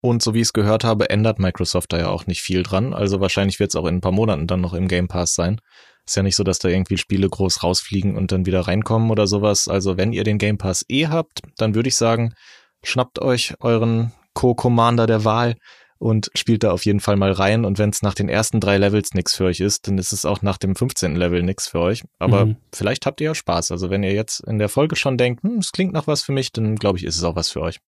Und 0.00 0.22
so 0.22 0.34
wie 0.34 0.40
ich 0.40 0.48
es 0.48 0.52
gehört 0.52 0.84
habe, 0.84 1.08
ändert 1.08 1.38
Microsoft 1.38 1.92
da 1.92 1.98
ja 1.98 2.08
auch 2.08 2.26
nicht 2.26 2.42
viel 2.42 2.62
dran. 2.62 2.92
Also 2.92 3.20
wahrscheinlich 3.20 3.58
wird 3.58 3.70
es 3.70 3.76
auch 3.76 3.86
in 3.86 3.96
ein 3.96 4.00
paar 4.02 4.12
Monaten 4.12 4.46
dann 4.46 4.60
noch 4.60 4.74
im 4.74 4.86
Game 4.86 5.08
Pass 5.08 5.34
sein. 5.34 5.60
Ist 6.06 6.16
ja 6.16 6.22
nicht 6.22 6.36
so, 6.36 6.44
dass 6.44 6.58
da 6.58 6.68
irgendwie 6.68 6.98
Spiele 6.98 7.28
groß 7.28 7.62
rausfliegen 7.62 8.16
und 8.16 8.30
dann 8.30 8.46
wieder 8.46 8.60
reinkommen 8.60 9.10
oder 9.10 9.26
sowas. 9.26 9.68
Also 9.68 9.96
wenn 9.96 10.12
ihr 10.12 10.24
den 10.24 10.38
Game 10.38 10.58
Pass 10.58 10.84
eh 10.88 11.06
habt, 11.06 11.40
dann 11.56 11.74
würde 11.74 11.88
ich 11.88 11.96
sagen, 11.96 12.34
schnappt 12.82 13.20
euch 13.20 13.54
euren 13.60 14.12
Co-Commander 14.34 15.06
der 15.06 15.24
Wahl 15.24 15.56
und 15.98 16.30
spielt 16.34 16.62
da 16.62 16.72
auf 16.72 16.84
jeden 16.84 17.00
Fall 17.00 17.16
mal 17.16 17.32
rein. 17.32 17.64
Und 17.64 17.78
wenn 17.78 17.88
es 17.88 18.02
nach 18.02 18.14
den 18.14 18.28
ersten 18.28 18.60
drei 18.60 18.76
Levels 18.76 19.14
nichts 19.14 19.34
für 19.34 19.44
euch 19.44 19.60
ist, 19.60 19.88
dann 19.88 19.96
ist 19.96 20.12
es 20.12 20.26
auch 20.26 20.42
nach 20.42 20.58
dem 20.58 20.76
15. 20.76 21.16
Level 21.16 21.42
nichts 21.42 21.68
für 21.68 21.80
euch. 21.80 22.02
Aber 22.18 22.46
mhm. 22.46 22.56
vielleicht 22.72 23.06
habt 23.06 23.22
ihr 23.22 23.28
ja 23.28 23.34
Spaß. 23.34 23.70
Also 23.70 23.88
wenn 23.88 24.02
ihr 24.02 24.12
jetzt 24.12 24.40
in 24.40 24.58
der 24.58 24.68
Folge 24.68 24.96
schon 24.96 25.16
denkt, 25.16 25.42
hm, 25.42 25.58
es 25.58 25.72
klingt 25.72 25.94
nach 25.94 26.06
was 26.06 26.22
für 26.22 26.32
mich, 26.32 26.52
dann 26.52 26.76
glaube 26.76 26.98
ich, 26.98 27.04
ist 27.04 27.16
es 27.16 27.24
auch 27.24 27.36
was 27.36 27.48
für 27.48 27.62
euch. 27.62 27.78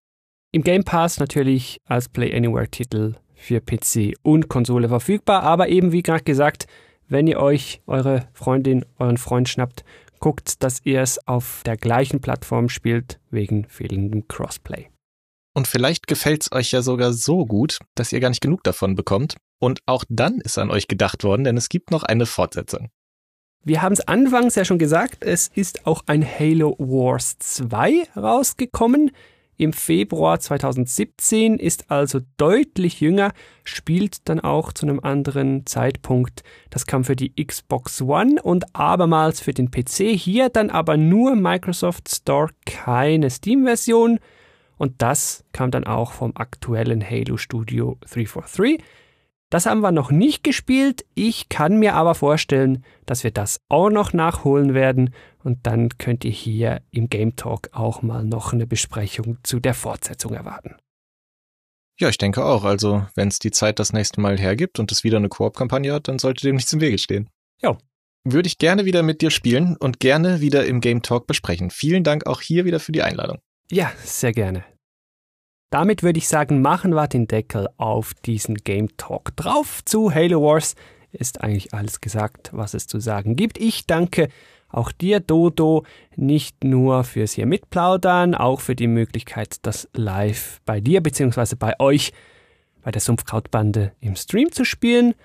Im 0.51 0.63
Game 0.63 0.83
Pass 0.83 1.19
natürlich 1.19 1.79
als 1.85 2.09
Play 2.09 2.35
Anywhere 2.35 2.69
Titel 2.69 3.15
für 3.35 3.61
PC 3.61 4.15
und 4.23 4.47
Konsole 4.47 4.89
verfügbar, 4.89 5.43
aber 5.43 5.67
eben 5.67 5.91
wie 5.91 6.01
gerade 6.01 6.23
gesagt, 6.23 6.65
wenn 7.07 7.27
ihr 7.27 7.39
euch 7.39 7.81
eure 7.87 8.27
Freundin, 8.33 8.85
euren 8.97 9.17
Freund 9.17 9.49
schnappt, 9.49 9.83
guckt, 10.19 10.63
dass 10.63 10.81
ihr 10.83 11.01
es 11.01 11.27
auf 11.27 11.61
der 11.65 11.77
gleichen 11.77 12.21
Plattform 12.21 12.69
spielt, 12.69 13.19
wegen 13.29 13.65
fehlendem 13.65 14.27
Crossplay. 14.27 14.87
Und 15.55 15.67
vielleicht 15.67 16.07
gefällt 16.07 16.43
es 16.43 16.51
euch 16.51 16.71
ja 16.71 16.81
sogar 16.81 17.13
so 17.13 17.45
gut, 17.45 17.79
dass 17.95 18.11
ihr 18.11 18.19
gar 18.19 18.29
nicht 18.29 18.41
genug 18.41 18.63
davon 18.63 18.95
bekommt. 18.95 19.37
Und 19.59 19.79
auch 19.87 20.03
dann 20.07 20.39
ist 20.39 20.59
an 20.59 20.69
euch 20.69 20.87
gedacht 20.87 21.23
worden, 21.23 21.43
denn 21.43 21.57
es 21.57 21.69
gibt 21.69 21.89
noch 21.89 22.03
eine 22.03 22.27
Fortsetzung. 22.27 22.89
Wir 23.63 23.81
haben 23.81 23.93
es 23.93 24.07
anfangs 24.07 24.55
ja 24.55 24.65
schon 24.65 24.77
gesagt, 24.77 25.23
es 25.23 25.49
ist 25.53 25.87
auch 25.87 26.03
ein 26.05 26.23
Halo 26.23 26.75
Wars 26.77 27.37
2 27.39 28.07
rausgekommen. 28.15 29.11
Im 29.59 29.73
Februar 29.73 30.39
2017 30.39 31.57
ist 31.57 31.89
also 31.89 32.19
deutlich 32.37 33.01
jünger, 33.01 33.31
spielt 33.63 34.29
dann 34.29 34.39
auch 34.39 34.71
zu 34.71 34.85
einem 34.85 34.99
anderen 34.99 35.65
Zeitpunkt. 35.65 36.43
Das 36.69 36.85
kam 36.85 37.03
für 37.03 37.15
die 37.15 37.33
Xbox 37.43 38.03
One 38.03 38.41
und 38.41 38.75
abermals 38.75 39.39
für 39.41 39.53
den 39.53 39.71
PC. 39.71 40.15
Hier 40.15 40.49
dann 40.49 40.69
aber 40.69 40.95
nur 40.95 41.35
Microsoft 41.35 42.07
Store, 42.09 42.49
keine 42.67 43.31
Steam-Version. 43.31 44.19
Und 44.77 45.01
das 45.01 45.43
kam 45.53 45.71
dann 45.71 45.85
auch 45.85 46.11
vom 46.11 46.33
aktuellen 46.35 47.03
Halo 47.03 47.37
Studio 47.37 47.97
343. 48.01 48.83
Das 49.49 49.65
haben 49.65 49.79
wir 49.79 49.91
noch 49.91 50.11
nicht 50.11 50.43
gespielt. 50.43 51.05
Ich 51.15 51.47
kann 51.47 51.77
mir 51.77 51.95
aber 51.95 52.15
vorstellen, 52.15 52.83
dass 53.05 53.23
wir 53.23 53.31
das 53.31 53.61
auch 53.69 53.89
noch 53.89 54.11
nachholen 54.11 54.73
werden. 54.73 55.13
Und 55.41 55.65
dann 55.65 55.89
könnt 55.97 56.25
ihr 56.25 56.31
hier 56.31 56.81
im 56.91 57.09
Game 57.09 57.37
Talk 57.37 57.69
auch 57.71 58.01
mal 58.01 58.25
noch 58.25 58.51
eine 58.51 58.67
Besprechung 58.67 59.37
zu 59.43 59.61
der 59.61 59.73
Fortsetzung 59.73 60.33
erwarten. 60.33 60.75
Ja, 61.99 62.09
ich 62.09 62.17
denke 62.17 62.43
auch. 62.43 62.65
Also, 62.65 63.07
wenn 63.15 63.29
es 63.29 63.39
die 63.39 63.51
Zeit 63.51 63.79
das 63.79 63.93
nächste 63.93 64.19
Mal 64.19 64.37
hergibt 64.37 64.79
und 64.79 64.91
es 64.91 65.03
wieder 65.03 65.17
eine 65.17 65.29
Koop-Kampagne 65.29 65.93
hat, 65.93 66.09
dann 66.09 66.19
sollte 66.19 66.45
dem 66.45 66.55
nichts 66.55 66.73
im 66.73 66.81
Wege 66.81 66.97
stehen. 66.97 67.29
Ja. 67.61 67.77
Würde 68.25 68.47
ich 68.47 68.57
gerne 68.57 68.83
wieder 68.83 69.03
mit 69.03 69.21
dir 69.21 69.31
spielen 69.31 69.77
und 69.77 70.01
gerne 70.01 70.41
wieder 70.41 70.65
im 70.65 70.81
Game 70.81 71.01
Talk 71.01 71.27
besprechen. 71.27 71.69
Vielen 71.69 72.03
Dank 72.03 72.27
auch 72.27 72.41
hier 72.41 72.65
wieder 72.65 72.81
für 72.81 72.91
die 72.91 73.01
Einladung. 73.01 73.39
Ja, 73.71 73.93
sehr 74.03 74.33
gerne. 74.33 74.65
Damit 75.69 76.01
würde 76.01 76.17
ich 76.17 76.29
sagen, 76.29 76.61
machen 76.61 76.93
wir 76.93 77.07
den 77.07 77.27
Deckel 77.27 77.67
auf 77.75 78.13
diesen 78.13 78.55
Game 78.55 78.95
Talk 78.95 79.35
drauf. 79.35 79.83
Zu 79.83 80.13
Halo 80.13 80.41
Wars 80.41 80.75
ist 81.11 81.41
eigentlich 81.41 81.73
alles 81.73 81.99
gesagt, 81.99 82.51
was 82.53 82.73
es 82.73 82.87
zu 82.87 82.99
sagen 82.99 83.35
gibt. 83.35 83.57
Ich 83.57 83.85
danke 83.85 84.29
auch 84.69 84.91
dir, 84.93 85.19
Dodo, 85.19 85.85
nicht 86.15 86.63
nur 86.63 87.03
fürs 87.03 87.33
hier 87.33 87.45
mitplaudern, 87.45 88.33
auch 88.33 88.61
für 88.61 88.75
die 88.75 88.87
Möglichkeit, 88.87 89.57
das 89.63 89.89
live 89.93 90.61
bei 90.65 90.79
dir 90.79 91.01
bzw. 91.01 91.55
bei 91.57 91.77
euch 91.79 92.13
bei 92.81 92.91
der 92.91 93.01
Sumpfkrautbande 93.01 93.91
im 93.99 94.15
Stream 94.15 94.51
zu 94.53 94.63
spielen. 94.63 95.15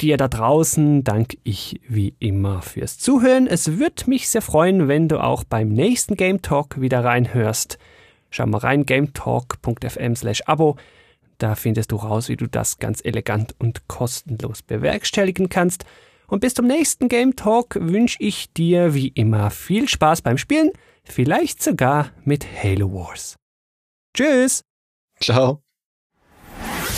Dir 0.00 0.16
da 0.16 0.26
draußen 0.26 1.04
danke 1.04 1.36
ich 1.44 1.80
wie 1.88 2.16
immer 2.18 2.62
fürs 2.62 2.98
Zuhören. 2.98 3.46
Es 3.46 3.78
würde 3.78 4.08
mich 4.08 4.28
sehr 4.28 4.42
freuen, 4.42 4.88
wenn 4.88 5.06
du 5.06 5.22
auch 5.22 5.44
beim 5.44 5.68
nächsten 5.68 6.16
Game 6.16 6.42
Talk 6.42 6.80
wieder 6.80 7.04
reinhörst. 7.04 7.78
Schau 8.32 8.46
mal 8.46 8.58
rein, 8.58 8.84
gametalk.fm 8.86 10.16
slash 10.16 10.42
Abo. 10.46 10.76
Da 11.38 11.54
findest 11.54 11.92
du 11.92 11.96
raus, 11.96 12.28
wie 12.28 12.36
du 12.36 12.46
das 12.46 12.78
ganz 12.78 13.04
elegant 13.04 13.54
und 13.58 13.86
kostenlos 13.88 14.62
bewerkstelligen 14.62 15.48
kannst. 15.48 15.84
Und 16.26 16.40
bis 16.40 16.54
zum 16.54 16.66
nächsten 16.66 17.08
Game 17.08 17.36
Talk 17.36 17.76
wünsche 17.78 18.16
ich 18.20 18.52
dir 18.54 18.94
wie 18.94 19.08
immer 19.08 19.50
viel 19.50 19.86
Spaß 19.86 20.22
beim 20.22 20.38
Spielen, 20.38 20.70
vielleicht 21.04 21.62
sogar 21.62 22.10
mit 22.24 22.46
Halo 22.46 22.92
Wars. 22.92 23.36
Tschüss! 24.14 24.64
Ciao! 25.20 25.62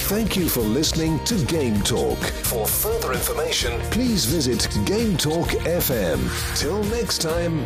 Thank 0.09 0.37
you 0.37 0.49
for 0.49 0.63
listening 0.63 1.19
to 1.25 1.35
Game 1.47 1.83
Talk. 1.83 2.19
For 2.45 2.67
further 2.67 3.13
information, 3.13 3.73
please 3.91 4.27
visit 4.27 4.69
Game 4.85 5.17
Talk 5.17 5.49
FM. 5.65 6.21
Till 6.55 6.85
next 6.91 7.23
time. 7.23 7.65